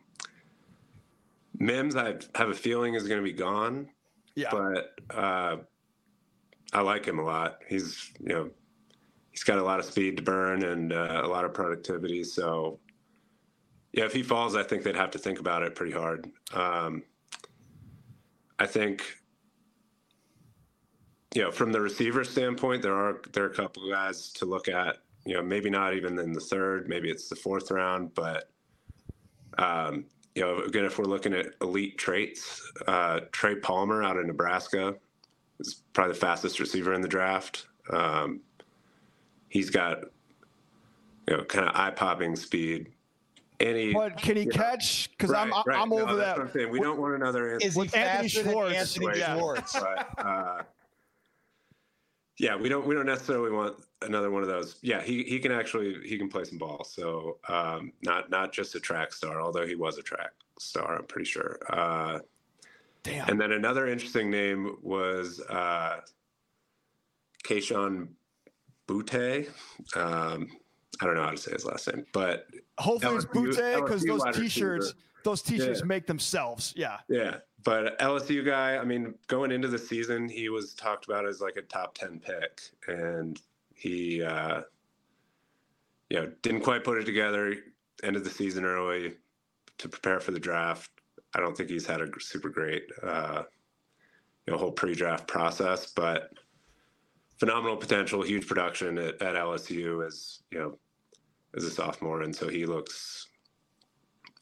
[1.58, 3.90] Mims, I have a feeling is going to be gone,
[4.36, 4.50] Yeah.
[4.52, 5.58] but uh,
[6.74, 7.60] I like him a lot.
[7.68, 8.50] He's you know
[9.32, 12.24] he's got a lot of speed to burn and uh, a lot of productivity.
[12.24, 12.80] So
[13.94, 16.30] yeah, if he falls, I think they'd have to think about it pretty hard.
[16.54, 17.04] Um,
[18.60, 19.04] I think
[21.36, 24.46] you know, from the receiver standpoint, there are there are a couple of guys to
[24.46, 24.98] look at.
[25.26, 28.50] You know, maybe not even in the third, maybe it's the fourth round, but
[29.58, 34.26] um, you know, again, if we're looking at elite traits, uh, Trey Palmer out of
[34.26, 34.96] Nebraska
[35.60, 37.68] is probably the fastest receiver in the draft.
[37.92, 38.42] Um,
[39.50, 40.04] he's got
[41.28, 42.92] you know kind of eye popping speed.
[43.62, 45.10] And he, But can he catch?
[45.12, 45.82] Because I'm right, right.
[45.82, 46.40] I'm No, over that.
[46.40, 46.70] I'm saying.
[46.72, 49.38] We don't want another Is he Anthony faster than Schwartz, Anthony yeah.
[49.38, 49.74] Schwartz?
[49.74, 50.62] but uh,
[52.38, 54.78] yeah, we don't we don't necessarily want another one of those.
[54.82, 56.86] Yeah, he he can actually he can play some ball.
[56.86, 61.06] So um, not not just a track star, although he was a track star, I'm
[61.06, 61.60] pretty sure.
[61.70, 62.20] Uh,
[63.04, 63.30] Damn.
[63.30, 66.02] and then another interesting name was uh,
[67.44, 68.10] Kayshon
[68.88, 69.50] Butte.
[69.96, 70.48] Um,
[71.02, 74.24] I don't know how to say his last name, but Hopefully it's Butte because those
[74.36, 75.86] T-shirts, those T-shirts Yeah.
[75.86, 76.74] make themselves.
[76.76, 76.98] Yeah.
[77.08, 78.78] Yeah, but LSU guy.
[78.78, 82.20] I mean, going into the season, he was talked about as like a top ten
[82.20, 83.40] pick, and
[83.76, 84.62] he, uh,
[86.10, 87.56] you know, didn't quite put it together.
[88.04, 89.14] Ended the season early
[89.78, 90.90] to prepare for the draft.
[91.36, 93.44] I don't think he's had a super great, uh,
[94.46, 96.32] you know, whole pre-draft process, but
[97.40, 100.78] phenomenal potential, huge production at, at LSU as you know,
[101.56, 103.28] as a sophomore, and so he looks.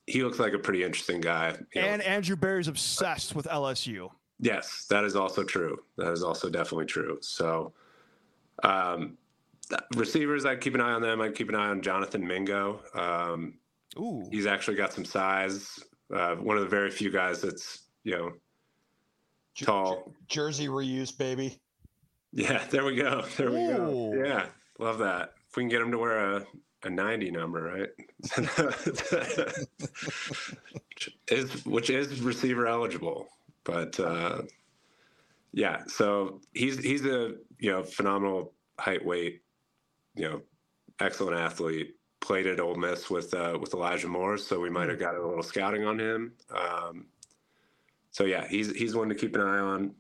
[0.06, 1.58] He looks like a pretty interesting guy.
[1.76, 1.88] you know.
[1.88, 4.10] And Andrew Berry's obsessed with LSU.
[4.40, 5.84] Yes, that is also true.
[5.98, 7.18] That is also definitely true.
[7.22, 7.74] So,
[8.64, 9.18] um,
[9.96, 11.20] receivers, I'd keep an eye on them.
[11.20, 12.80] I'd keep an eye on Jonathan Mingo.
[12.94, 13.56] Um,
[14.00, 14.30] Ooh.
[14.32, 15.78] he's actually got some size.
[16.14, 18.32] Uh, one of the very few guys that's you know
[19.60, 20.14] tall.
[20.28, 21.60] Jersey reuse, baby.
[22.34, 23.24] Yeah, there we go.
[23.38, 23.78] There we Ooh.
[23.78, 24.14] go.
[24.24, 24.46] Yeah,
[24.80, 25.34] love that.
[25.50, 26.46] If we can get him to wear a,
[26.84, 27.90] a 90 number, right?
[31.30, 33.28] is which is receiver eligible.
[33.64, 34.44] But uh,
[35.52, 39.42] yeah, so he's he's a you know phenomenal height weight,
[40.16, 40.42] you know,
[41.00, 41.96] excellent athlete.
[42.28, 45.26] Played at Ole Miss with uh, with Elijah Moore, so we might have got a
[45.26, 46.34] little scouting on him.
[46.54, 47.06] Um,
[48.12, 49.96] so yeah, he's he's one to keep an eye on.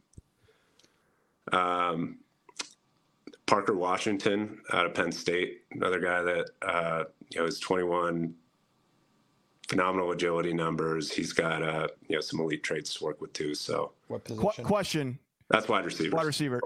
[1.54, 2.18] Um,
[3.46, 8.34] Parker Washington out of Penn State, another guy that uh, you know is 21,
[9.70, 11.10] phenomenal agility numbers.
[11.13, 13.56] He's got uh, you know some elite traits to work with too.
[13.56, 15.18] So What Qu- question,
[15.50, 16.18] that's wide receiver.
[16.18, 16.60] wide receiver.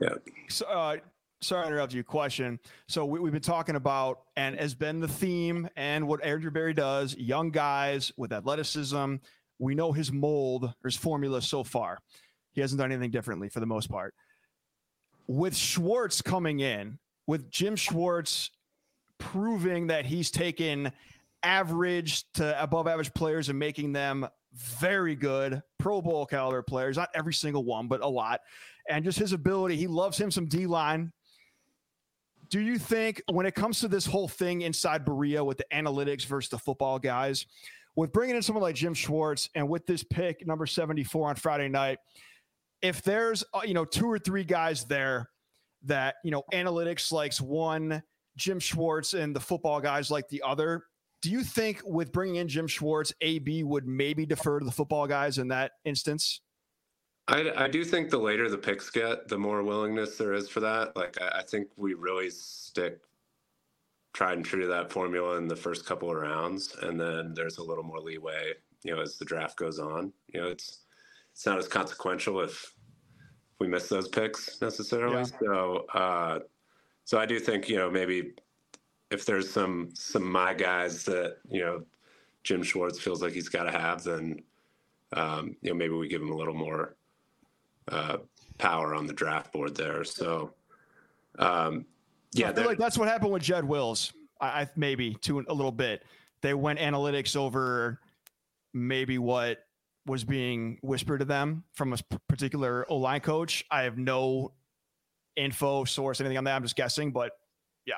[0.00, 0.14] Yeah.
[0.48, 0.96] So, uh,
[1.44, 2.02] sorry to interrupt you.
[2.02, 2.58] Question.
[2.88, 6.74] So we, we've been talking about, and has been the theme, and what Andrew Berry
[6.74, 9.16] does: young guys with athleticism.
[9.58, 11.98] We know his mold or his formula so far.
[12.52, 14.14] He hasn't done anything differently for the most part.
[15.26, 18.50] With Schwartz coming in, with Jim Schwartz
[19.18, 20.92] proving that he's taken
[21.42, 27.10] average to above average players and making them very good Pro Bowl caliber players, not
[27.14, 28.40] every single one, but a lot.
[28.88, 31.12] And just his ability, he loves him some D line.
[32.54, 36.24] Do you think when it comes to this whole thing inside Berea with the analytics
[36.24, 37.46] versus the football guys,
[37.96, 41.68] with bringing in someone like Jim Schwartz and with this pick number 74 on Friday
[41.68, 41.98] night,
[42.80, 45.30] if there's uh, you know two or three guys there
[45.82, 48.00] that you know analytics likes one,
[48.36, 50.84] Jim Schwartz and the football guys like the other,
[51.22, 55.08] do you think with bringing in Jim Schwartz, AB would maybe defer to the football
[55.08, 56.40] guys in that instance?
[57.26, 60.60] I, I do think the later the picks get, the more willingness there is for
[60.60, 60.94] that.
[60.94, 63.00] Like I, I think we really stick
[64.12, 67.58] tried and true to that formula in the first couple of rounds, and then there's
[67.58, 70.12] a little more leeway, you know, as the draft goes on.
[70.28, 70.80] You know, it's
[71.32, 72.74] it's not as consequential if
[73.58, 75.16] we miss those picks necessarily.
[75.16, 75.38] Yeah.
[75.40, 76.38] So uh,
[77.04, 78.34] so I do think you know maybe
[79.10, 81.84] if there's some some my guys that you know
[82.42, 84.42] Jim Schwartz feels like he's got to have, then
[85.14, 86.96] um, you know maybe we give him a little more
[87.88, 88.18] uh,
[88.58, 90.04] power on the draft board there.
[90.04, 90.54] So
[91.38, 91.86] um,
[92.32, 94.12] yeah, I feel like that's what happened with Jed Wills.
[94.40, 96.02] I, I maybe to a little bit.
[96.42, 98.00] They went analytics over
[98.72, 99.58] maybe what
[100.06, 103.64] was being whispered to them from a particular O line coach.
[103.70, 104.52] I have no
[105.36, 106.56] info source, anything on that.
[106.56, 107.32] I'm just guessing, but
[107.86, 107.94] yeah,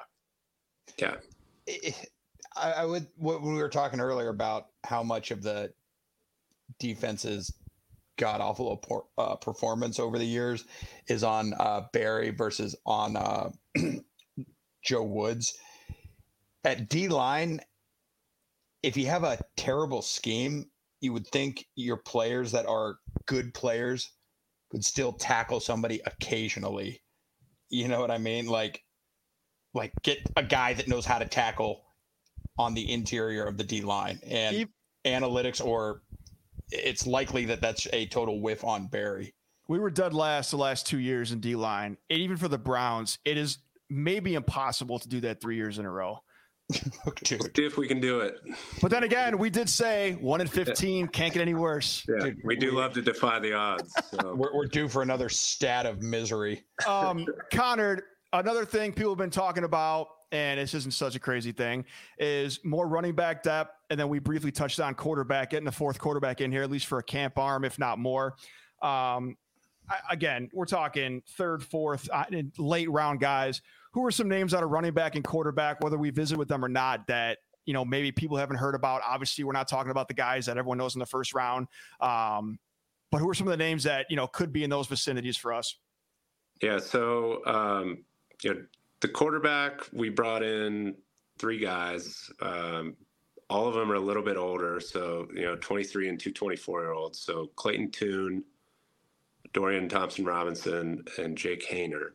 [2.55, 3.07] I, I would.
[3.17, 5.73] What we were talking earlier about how much of the
[6.79, 7.53] defense's
[8.19, 10.65] god awful uh, performance over the years
[11.09, 13.51] is on uh, Berry versus on uh,
[14.85, 15.57] Joe Woods.
[16.65, 17.61] At D line,
[18.83, 24.11] if you have a terrible scheme, you would think your players that are good players
[24.71, 27.03] could still tackle somebody occasionally.
[27.69, 28.47] You know what I mean?
[28.47, 28.83] Like,
[29.75, 31.83] like get a guy that knows how to tackle
[32.59, 34.69] on the interior of the D line and Ev-
[35.05, 36.03] analytics, or
[36.71, 39.35] it's likely that that's a total whiff on Berry.
[39.69, 41.97] We were dead last the last two years in D line.
[42.09, 43.59] And even for the Browns, it is
[43.91, 46.23] maybe impossible to do that three years in a row.
[47.23, 47.57] Dude.
[47.57, 48.41] See if we can do it.
[48.83, 52.05] But then again, we did say one in 15 can't get any worse.
[52.09, 53.93] Yeah, Dude, we do we, love to defy the odds.
[54.11, 54.35] So.
[54.37, 56.65] We're, we're due for another stat of misery.
[56.87, 58.03] Um, Connor,
[58.33, 61.85] another thing people have been talking about, and this isn't such a crazy thing,
[62.19, 63.73] is more running back depth.
[63.91, 66.87] And then we briefly touched on quarterback, getting the fourth quarterback in here, at least
[66.87, 68.35] for a camp arm, if not more.
[68.83, 69.37] Um,
[69.89, 72.25] I, again, we're talking third, fourth, uh,
[72.59, 73.63] late round guys
[73.93, 76.65] who are some names out of running back and quarterback, whether we visit with them
[76.65, 79.01] or not, that you know maybe people haven't heard about.
[79.07, 81.67] Obviously, we're not talking about the guys that everyone knows in the first round,
[82.01, 82.59] um,
[83.11, 85.37] but who are some of the names that you know could be in those vicinities
[85.37, 85.79] for us?
[86.61, 88.05] Yeah, so um,
[88.43, 88.61] you know
[89.01, 90.95] the quarterback we brought in
[91.39, 92.31] three guys.
[92.41, 92.97] Um,
[93.49, 96.83] all of them are a little bit older, so you know 23 and two 24
[96.83, 97.19] year olds.
[97.19, 98.45] So Clayton Tune,
[99.53, 102.11] Dorian Thompson Robinson, and Jake Haener.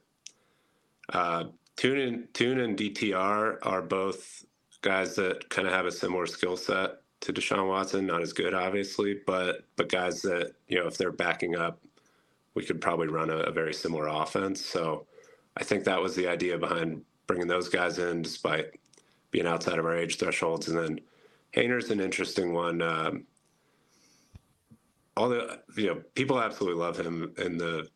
[1.13, 1.45] Uh,
[1.77, 4.45] Tune and and DTR are both
[4.81, 8.05] guys that kind of have a similar skill set to Deshaun Watson.
[8.05, 11.79] Not as good, obviously, but but guys that you know if they're backing up,
[12.53, 14.63] we could probably run a, a very similar offense.
[14.63, 15.07] So
[15.57, 18.79] I think that was the idea behind bringing those guys in, despite
[19.31, 20.67] being outside of our age thresholds.
[20.67, 20.99] And then
[21.55, 22.81] Haener's an interesting one.
[22.81, 23.25] Um,
[25.17, 27.87] all the you know people absolutely love him in the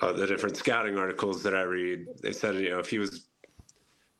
[0.00, 3.26] uh, the different scouting articles that I read, they said, you know, if he was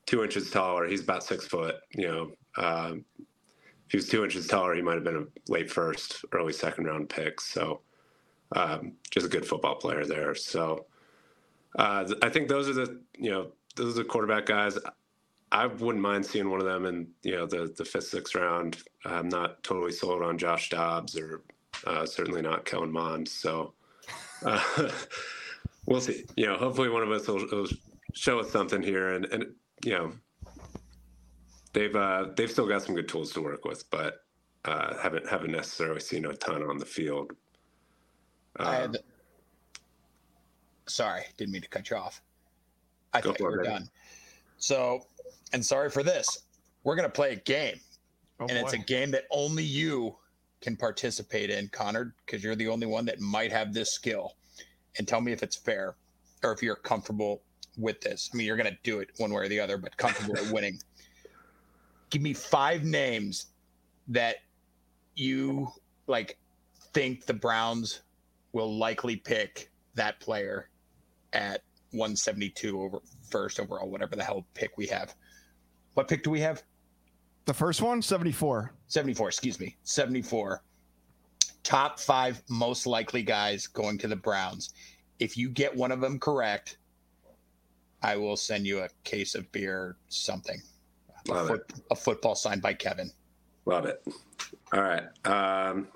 [0.07, 1.77] two inches taller, he's about six foot.
[1.95, 5.71] You know, um, if he was two inches taller, he might have been a late
[5.71, 7.41] first, early second round pick.
[7.41, 7.83] So,
[8.57, 10.35] um, just a good football player there.
[10.35, 10.87] So,
[11.79, 14.79] uh, I think those are the you know those are the quarterback guys.
[15.53, 18.79] I wouldn't mind seeing one of them in you know the the fifth, sixth round.
[19.05, 21.43] I'm not totally sold on Josh Dobbs or
[21.87, 23.29] uh, certainly not Kellen Mond.
[23.29, 23.75] So.
[24.45, 24.91] Uh,
[25.87, 26.25] we'll see.
[26.37, 27.69] You know, hopefully one of us will, will
[28.15, 29.47] show us something here, and and
[29.85, 30.13] you know,
[31.73, 34.25] they've uh, they've still got some good tools to work with, but
[34.65, 37.33] uh, haven't haven't necessarily seen a ton on the field.
[38.59, 38.95] Um,
[40.87, 42.23] sorry, didn't mean to cut you off.
[43.13, 43.89] I thought you were done.
[44.59, 45.07] So,
[45.53, 46.45] and sorry for this.
[46.85, 47.81] We're gonna play a game,
[48.39, 48.57] oh, and boy.
[48.57, 50.17] it's a game that only you
[50.61, 54.37] can participate in, Conard, because you're the only one that might have this skill
[54.99, 55.95] and tell me if it's fair
[56.43, 57.43] or if you're comfortable
[57.77, 58.31] with this.
[58.33, 60.47] I mean, you're going to do it one way or the other, but comfortable at
[60.53, 60.79] winning.
[62.11, 63.47] Give me five names
[64.09, 64.37] that
[65.15, 65.69] you
[66.07, 66.39] like
[66.93, 68.01] think the Browns
[68.53, 70.69] will likely pick that player
[71.33, 71.63] at
[71.93, 75.15] 172 over first overall, whatever the hell pick we have.
[75.95, 76.63] What pick do we have?
[77.47, 78.73] The first one, 74.
[78.87, 79.77] 74, excuse me.
[79.83, 80.63] 74
[81.63, 84.73] top five most likely guys going to the Browns.
[85.19, 86.79] If you get one of them correct,
[88.03, 90.61] I will send you a case of beer, something.
[91.29, 91.83] Love a, foot, it.
[91.91, 93.11] a football signed by Kevin.
[93.67, 94.03] Love it.
[94.73, 95.05] All right.
[95.25, 95.89] Um,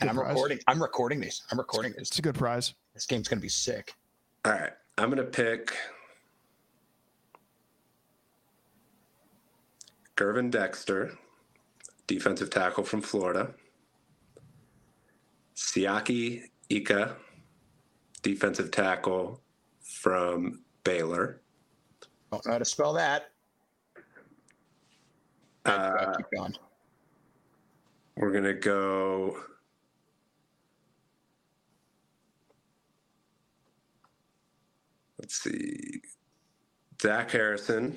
[0.00, 0.28] and I'm prize.
[0.28, 0.58] recording.
[0.66, 1.42] I'm recording these.
[1.50, 2.08] I'm recording this.
[2.08, 2.74] It's a good prize.
[2.94, 3.94] This game's gonna be sick.
[4.44, 4.72] All right.
[4.96, 5.74] I'm gonna pick
[10.16, 11.12] Gervon Dexter,
[12.06, 13.54] defensive tackle from Florida.
[15.56, 17.16] Siaki Ika,
[18.22, 19.40] defensive tackle
[19.82, 21.40] from Baylor.
[22.30, 23.30] Don't know how to spell that.
[25.64, 26.54] Uh, keep going.
[28.16, 29.38] We're gonna go.
[35.30, 36.02] Let's see.
[37.00, 37.96] Zach Harrison,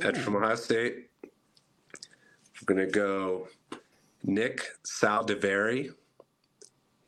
[0.00, 1.10] edge from Ohio State.
[1.22, 3.48] We're gonna go
[4.22, 5.92] Nick Saldiveri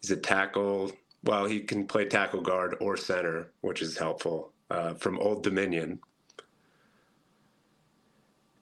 [0.03, 0.93] He's a tackle.
[1.25, 6.01] Well, he can play tackle guard or center, which is helpful uh, from Old Dominion.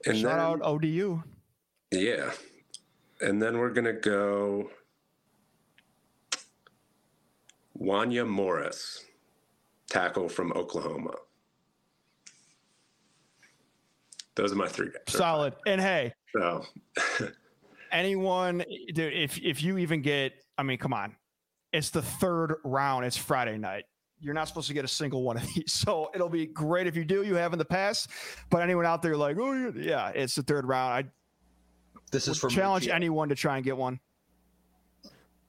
[0.06, 1.24] And Shout then, out ODU.
[1.90, 2.30] Yeah.
[3.20, 4.70] And then we're going to go
[7.76, 9.04] Wanya Morris,
[9.94, 11.14] tackle from Oklahoma.
[14.34, 15.02] Those are my three guys.
[15.16, 15.54] Solid.
[15.66, 16.64] And hey, so
[17.92, 21.14] anyone, dude, if if you even get, I mean, come on,
[21.72, 23.04] it's the third round.
[23.04, 23.84] It's Friday night.
[24.18, 25.72] You're not supposed to get a single one of these.
[25.72, 27.22] So it'll be great if you do.
[27.22, 28.10] You have in the past.
[28.50, 31.06] But anyone out there like, oh yeah, it's the third round.
[31.06, 31.10] I
[32.10, 34.00] this is for challenge anyone to try and get one.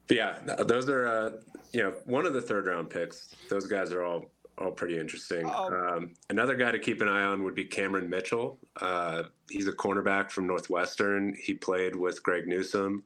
[0.10, 1.32] Yeah, those are uh,
[1.72, 3.34] you know one of the third round picks.
[3.50, 4.26] Those guys are all
[4.58, 5.45] all pretty interesting.
[5.45, 8.58] Um, um, another guy to keep an eye on would be Cameron Mitchell.
[8.80, 11.36] Uh, he's a cornerback from Northwestern.
[11.41, 13.03] He played with Greg Newsome.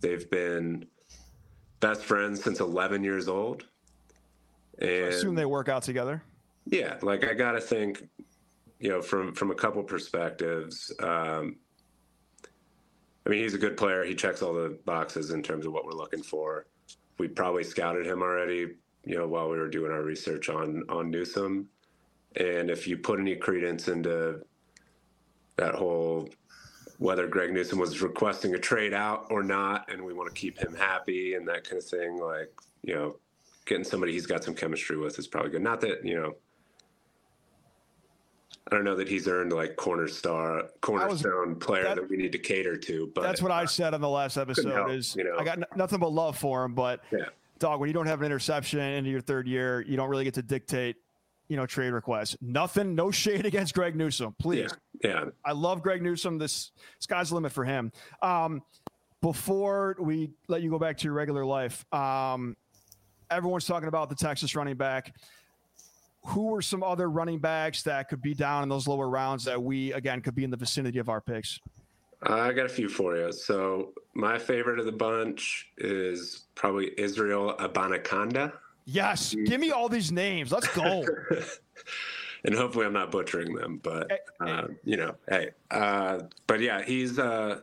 [0.00, 0.84] They've been
[1.80, 3.66] best friends since 11 years old.
[4.78, 6.22] And I Assume they work out together.
[6.66, 8.06] yeah, like I gotta think,
[8.80, 10.92] you know, from from a couple perspectives.
[11.00, 11.56] Um,
[13.24, 14.04] I mean, he's a good player.
[14.04, 16.66] He checks all the boxes in terms of what we're looking for.
[17.18, 18.74] We probably scouted him already,
[19.04, 21.68] you know, while we were doing our research on on Newsome.
[22.36, 24.42] And if you put any credence into
[25.56, 26.28] that whole
[26.98, 30.56] whether Greg Newsome was requesting a trade out or not, and we want to keep
[30.56, 33.16] him happy and that kind of thing, like you know,
[33.66, 35.62] getting somebody he's got some chemistry with is probably good.
[35.62, 36.34] Not that you know.
[38.70, 42.32] I don't know that he's earned like corner star, cornerstone player that- that, we need
[42.32, 44.72] to cater to, but That's what I said on the last episode.
[44.72, 45.36] help, is you know.
[45.36, 47.26] I got n- nothing but love for him, but Yeah.
[47.62, 50.34] Dog, when you don't have an interception into your third year, you don't really get
[50.34, 50.96] to dictate,
[51.46, 52.36] you know, trade requests.
[52.40, 54.68] Nothing, no shade against Greg Newsome, please.
[55.04, 55.24] yeah, yeah.
[55.44, 56.38] I love Greg Newsome.
[56.38, 57.92] This sky's the limit for him.
[58.20, 58.62] Um,
[59.20, 62.56] before we let you go back to your regular life, um,
[63.30, 65.14] everyone's talking about the Texas running back.
[66.26, 69.62] Who are some other running backs that could be down in those lower rounds that
[69.62, 71.60] we again could be in the vicinity of our picks?
[72.24, 73.32] I got a few for you.
[73.32, 78.52] So my favorite of the bunch is probably Israel Abanikanda.
[78.84, 80.50] Yes, give me all these names.
[80.52, 81.04] Let's go.
[82.44, 84.10] and hopefully I'm not butchering them, but
[84.40, 87.60] uh, you know, hey, uh, but yeah, he's uh,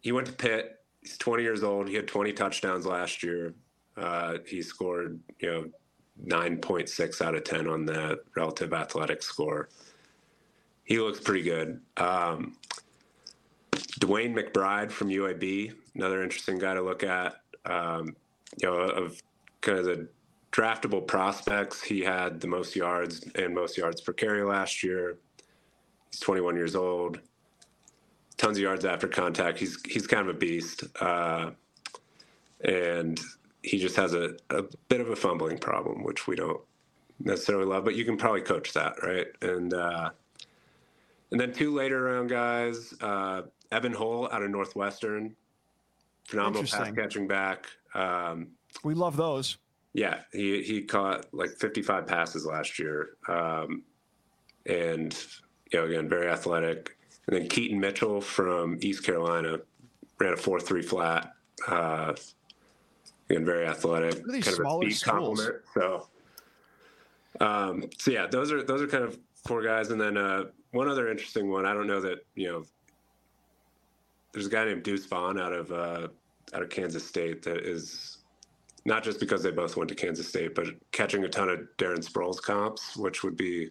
[0.00, 0.80] he went to Pitt.
[1.00, 1.88] He's 20 years old.
[1.88, 3.54] He had 20 touchdowns last year.
[3.96, 5.68] Uh, he scored, you know,
[6.26, 9.68] 9.6 out of 10 on the relative athletic score.
[10.84, 11.80] He looks pretty good.
[11.96, 12.56] Um,
[13.98, 17.36] DeWayne McBride from UAB, another interesting guy to look at.
[17.64, 18.16] Um,
[18.60, 19.20] you know, of
[19.60, 20.08] kind of the
[20.52, 25.18] draftable prospects, he had the most yards and most yards per carry last year.
[26.10, 27.20] He's 21 years old.
[28.36, 29.58] Tons of yards after contact.
[29.58, 31.50] He's he's kind of a beast, uh,
[32.62, 33.20] and
[33.64, 36.60] he just has a, a bit of a fumbling problem, which we don't
[37.18, 37.84] necessarily love.
[37.84, 39.26] But you can probably coach that, right?
[39.42, 40.10] And uh,
[41.32, 43.42] and then two later round guys, uh,
[43.72, 45.34] Evan Hull out of Northwestern,
[46.24, 47.66] phenomenal pass catching back.
[47.94, 48.48] Um,
[48.84, 49.58] we love those.
[49.94, 53.82] yeah, he he caught like 55 passes last year, um,
[54.66, 55.16] and
[55.72, 56.96] you know again very athletic.
[57.26, 59.58] And then Keaton Mitchell from East Carolina
[60.18, 61.32] ran a four three flat.
[61.66, 62.14] Uh,
[63.28, 65.40] again, very athletic, Look at these kind of a speed schools.
[65.40, 65.64] complement.
[65.74, 66.08] So,
[67.40, 69.90] um, so yeah, those are those are kind of four guys.
[69.90, 71.66] And then uh, one other interesting one.
[71.66, 72.64] I don't know that you know.
[74.32, 76.08] There's a guy named Deuce Vaughn out of uh,
[76.54, 78.18] out of Kansas State that is
[78.84, 81.98] not just because they both went to Kansas State, but catching a ton of Darren
[81.98, 83.70] Sproles comps, which would be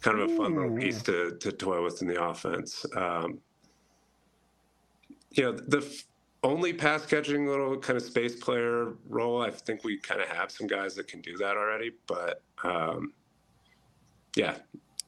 [0.00, 2.84] kind of a fun little piece to, to toy with in the offense.
[2.94, 3.38] Um,
[5.32, 6.04] you know, the f-
[6.42, 10.50] only pass catching little kind of space player role, I think we kind of have
[10.50, 11.92] some guys that can do that already.
[12.06, 13.12] But um,
[14.36, 14.56] yeah,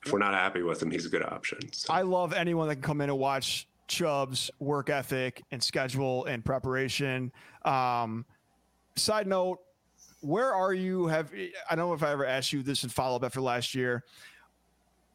[0.05, 1.59] if we're not happy with him, he's a good option.
[1.73, 1.93] So.
[1.93, 6.45] I love anyone that can come in and watch Chubb's work ethic and schedule and
[6.45, 7.33] preparation.
[7.65, 8.25] Um,
[8.97, 9.59] side note,
[10.21, 11.09] where are you?
[11.09, 11.33] Have
[11.69, 14.05] I don't know if I ever asked you this in follow up after last year.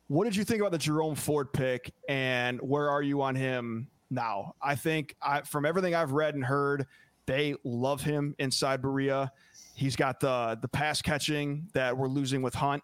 [0.08, 3.88] What did you think about the Jerome Ford pick, and where are you on him
[4.12, 4.54] now?
[4.62, 6.86] I think I, from everything I've read and heard,
[7.26, 9.32] they love him inside Berea.
[9.74, 12.84] He's got the the pass catching that we're losing with Hunt.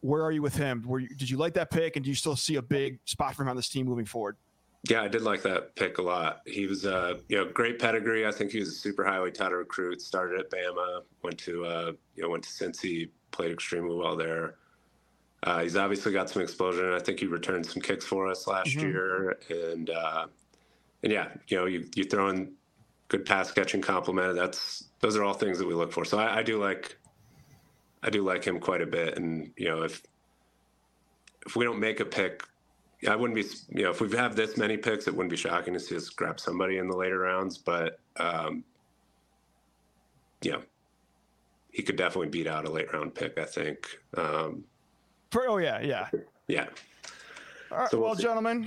[0.00, 0.82] Where are you with him?
[0.86, 3.34] Were you, did you like that pick, and do you still see a big spot
[3.34, 4.36] for him on this team moving forward?
[4.88, 6.40] Yeah, I did like that pick a lot.
[6.46, 8.26] He was, uh, you know, great pedigree.
[8.26, 10.00] I think he was a super highly touted recruit.
[10.00, 14.56] Started at Bama, went to, uh, you know, went to Cincy, played extremely well there.
[15.42, 16.92] Uh, he's obviously got some explosion.
[16.92, 18.82] I think he returned some kicks for us last Mhm.
[18.82, 20.26] year, and uh,
[21.02, 22.54] and yeah, you know, you you throw in
[23.08, 24.36] good pass catching complement.
[24.36, 26.04] That's those are all things that we look for.
[26.04, 26.98] So I, I do like,
[28.02, 29.16] I do like him quite a bit.
[29.16, 30.02] And you know, if
[31.46, 32.42] if we don't make a pick
[33.08, 33.44] I wouldn't be,
[33.76, 36.10] you know, if we have this many picks, it wouldn't be shocking to see us
[36.10, 37.56] grab somebody in the later rounds.
[37.56, 38.64] But, um,
[40.48, 40.62] know,
[41.70, 43.86] he could definitely beat out a late round pick, I think.
[44.16, 44.64] Um,
[45.30, 46.08] For, oh yeah, yeah.
[46.48, 46.66] yeah.
[47.70, 48.66] All right, So we'll well, gentlemen,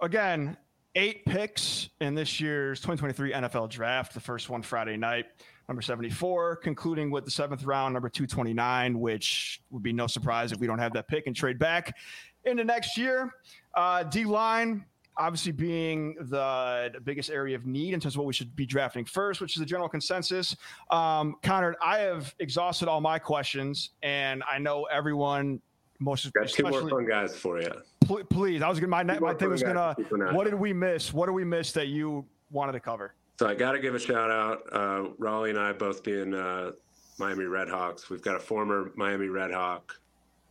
[0.00, 0.56] again,
[0.94, 4.14] eight picks in this year's 2023 NFL Draft.
[4.14, 5.26] The first one Friday night,
[5.68, 10.58] number 74, concluding with the seventh round, number 229, which would be no surprise if
[10.58, 11.96] we don't have that pick and trade back
[12.44, 13.32] into next year.
[13.74, 14.84] Uh, D line.
[15.18, 18.64] Obviously, being the, the biggest area of need in terms of what we should be
[18.64, 20.56] drafting first, which is the general consensus.
[20.90, 25.60] Um, Conard, I have exhausted all my questions, and I know everyone,
[25.98, 27.70] most Got two more especially, fun guys for you.
[28.06, 28.62] Pl- please.
[28.62, 29.94] I was gonna my, Two my more thing was fun gonna.
[29.98, 31.12] guys to keep What did we miss?
[31.12, 33.14] What did we miss that you wanted to cover?
[33.38, 34.62] So I got to give a shout out.
[34.72, 36.72] Uh, Raleigh and I both being uh,
[37.18, 38.08] Miami Redhawks.
[38.08, 39.92] We've got a former Miami Redhawk,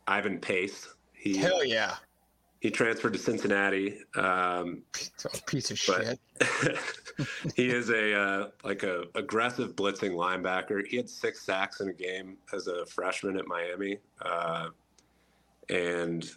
[0.06, 0.88] Ivan Pace.
[1.14, 1.96] He Hell yeah.
[2.62, 3.98] He transferred to Cincinnati.
[4.14, 4.82] Um,
[5.46, 6.20] Piece of shit.
[7.56, 10.86] he is a uh, like a aggressive blitzing linebacker.
[10.86, 14.68] He had six sacks in a game as a freshman at Miami, uh,
[15.70, 16.30] and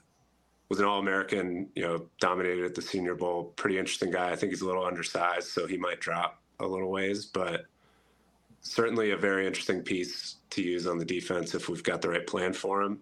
[0.68, 1.70] was an All American.
[1.76, 3.54] You know, dominated at the Senior Bowl.
[3.56, 4.32] Pretty interesting guy.
[4.32, 7.66] I think he's a little undersized, so he might drop a little ways, but
[8.62, 12.26] certainly a very interesting piece to use on the defense if we've got the right
[12.26, 13.00] plan for him.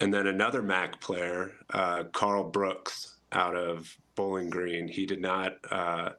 [0.00, 4.86] And then another MAC player, uh, Karl Brooks, out of Bowling Green.
[4.86, 6.10] He did not uh,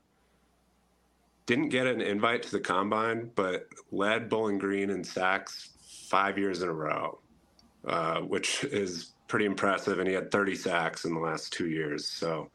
[1.45, 5.69] didn't get an invite to the combine, but led Bowling Green in sacks
[6.09, 7.19] five years in a row,
[7.87, 9.99] uh, which is pretty impressive.
[9.99, 12.07] And he had 30 sacks in the last two years.
[12.07, 12.49] So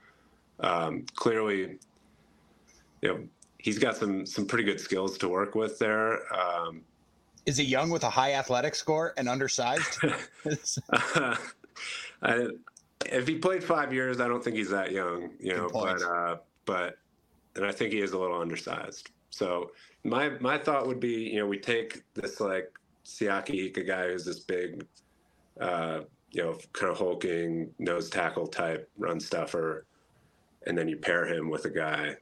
[0.60, 1.78] um, clearly,
[3.02, 6.20] you know, he's got some some pretty good skills to work with there.
[6.34, 6.82] Um,
[7.48, 10.00] Is he young with a high athletic score and undersized?
[12.22, 12.48] I,
[13.06, 15.70] if he played five years, I don't think he's that young, you know.
[15.72, 16.36] But uh,
[16.66, 16.98] but
[17.56, 19.12] and I think he is a little undersized.
[19.30, 19.70] So
[20.04, 22.70] my my thought would be, you know, we take this like
[23.06, 24.84] Siaki Ika guy who's this big,
[25.58, 26.00] uh,
[26.32, 29.86] you know, kind of hulking nose tackle type run stuffer,
[30.66, 32.14] and then you pair him with a guy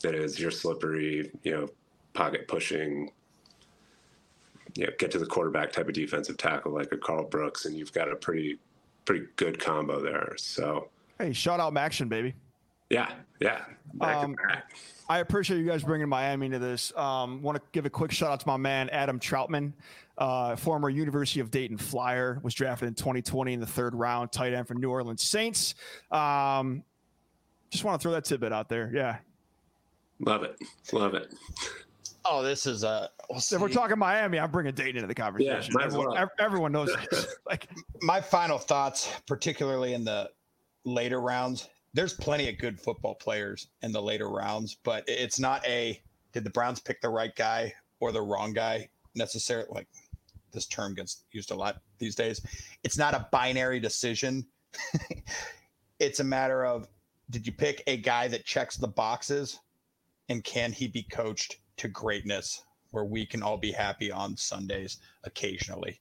[0.00, 1.68] that is your slippery, you know,
[2.14, 3.10] pocket pushing,
[4.76, 7.76] you know, get to the quarterback type of defensive tackle like a Karl Brooks, and
[7.76, 8.58] you've got a pretty
[9.04, 10.34] pretty good combo there.
[10.36, 12.34] So Hey, shout out MACtion, baby.
[12.90, 13.64] yeah, yeah.
[14.00, 14.36] Um.
[15.08, 16.92] I appreciate you guys bringing Miami into this.
[16.96, 19.72] Um, Want to give a quick shout out to my man Adam Trautman,
[20.18, 24.52] uh, former University of Dayton Flyer, was drafted in 2020 in the third round, tight
[24.52, 25.76] end for New Orleans Saints.
[26.10, 26.82] Um,
[27.70, 28.90] just want to throw that tidbit out there.
[28.92, 29.18] Yeah,
[30.18, 30.56] Love it.
[30.92, 31.32] Love it.
[32.28, 33.10] Oh, this is a.
[33.30, 35.72] we'll if we're talking Miami, I'm bringing Dayton into the conversation.
[35.74, 36.30] might as everyone, well.
[36.38, 37.36] everyone knows this.
[37.46, 37.68] like,
[38.02, 40.30] my final thoughts, particularly in the
[40.84, 45.66] later rounds, there's plenty of good football players in the later rounds, but it's not
[45.66, 46.00] a
[46.32, 49.68] did the Browns pick the right guy or the wrong guy necessarily.
[49.70, 49.88] Like
[50.52, 52.42] this term gets used a lot these days.
[52.84, 54.46] It's not a binary decision.
[55.98, 56.88] it's a matter of
[57.30, 59.60] did you pick a guy that checks the boxes
[60.28, 64.98] and can he be coached to greatness where we can all be happy on Sundays
[65.24, 66.00] occasionally?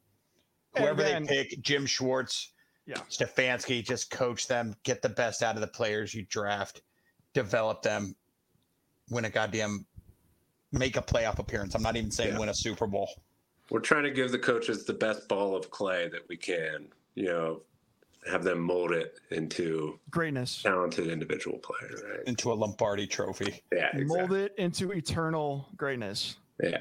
[0.78, 2.52] Whoever again- they pick, Jim Schwartz,
[2.86, 2.98] Yeah.
[3.10, 6.82] Stefanski, just coach them, get the best out of the players you draft,
[7.34, 8.16] develop them,
[9.10, 9.86] win a goddamn,
[10.72, 11.74] make a playoff appearance.
[11.76, 12.40] I'm not even saying Yeah.
[12.40, 13.10] win a Super Bowl.
[13.72, 16.92] We're trying to give the coaches the best ball of clay that we can.
[17.16, 17.64] You know,
[18.26, 20.64] have them mold it into greatness.
[20.64, 22.02] talented individual players.
[22.04, 22.28] Right?
[22.28, 23.64] into a Lombardi trophy.
[23.72, 23.90] Yeah.
[23.94, 26.38] Mold it into eternal greatness.
[26.62, 26.78] Yeah.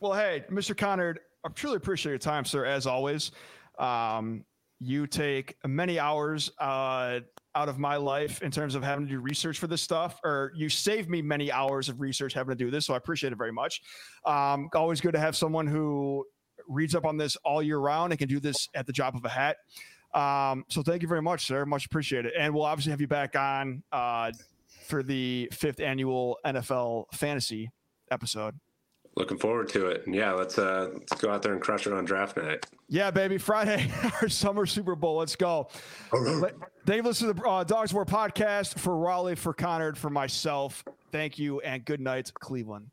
[0.00, 0.74] Well, hey, Mr.
[0.74, 3.32] Conard, I truly appreciate your time, sir, as always.
[3.78, 4.44] Um,
[4.78, 7.20] you take many hours uh,
[7.54, 10.52] out of my life in terms of having to do research for this stuff, or
[10.54, 12.86] you save me many hours of research having to do this.
[12.86, 13.82] So I appreciate it very much.
[14.24, 16.24] Um, always good to have someone who
[16.68, 19.24] reads up on this all year round and can do this at the drop of
[19.24, 19.56] a hat.
[20.14, 21.64] Um, so thank you very much, sir.
[21.66, 22.32] Much appreciated.
[22.38, 24.32] And we'll obviously have you back on uh,
[24.86, 27.70] for the fifth annual NFL fantasy
[28.10, 28.58] episode.
[29.16, 30.06] Looking forward to it.
[30.06, 32.64] And yeah, let's uh let's go out there and crush it on draft night.
[32.88, 33.38] Yeah, baby.
[33.38, 33.90] Friday,
[34.22, 35.16] our summer Super Bowl.
[35.16, 35.68] Let's go.
[36.12, 36.54] Let-
[36.86, 40.10] Thank you for listening to the uh, Dogs War podcast for Raleigh, for Conard, for
[40.10, 40.84] myself.
[41.12, 42.90] Thank you and good night, Cleveland.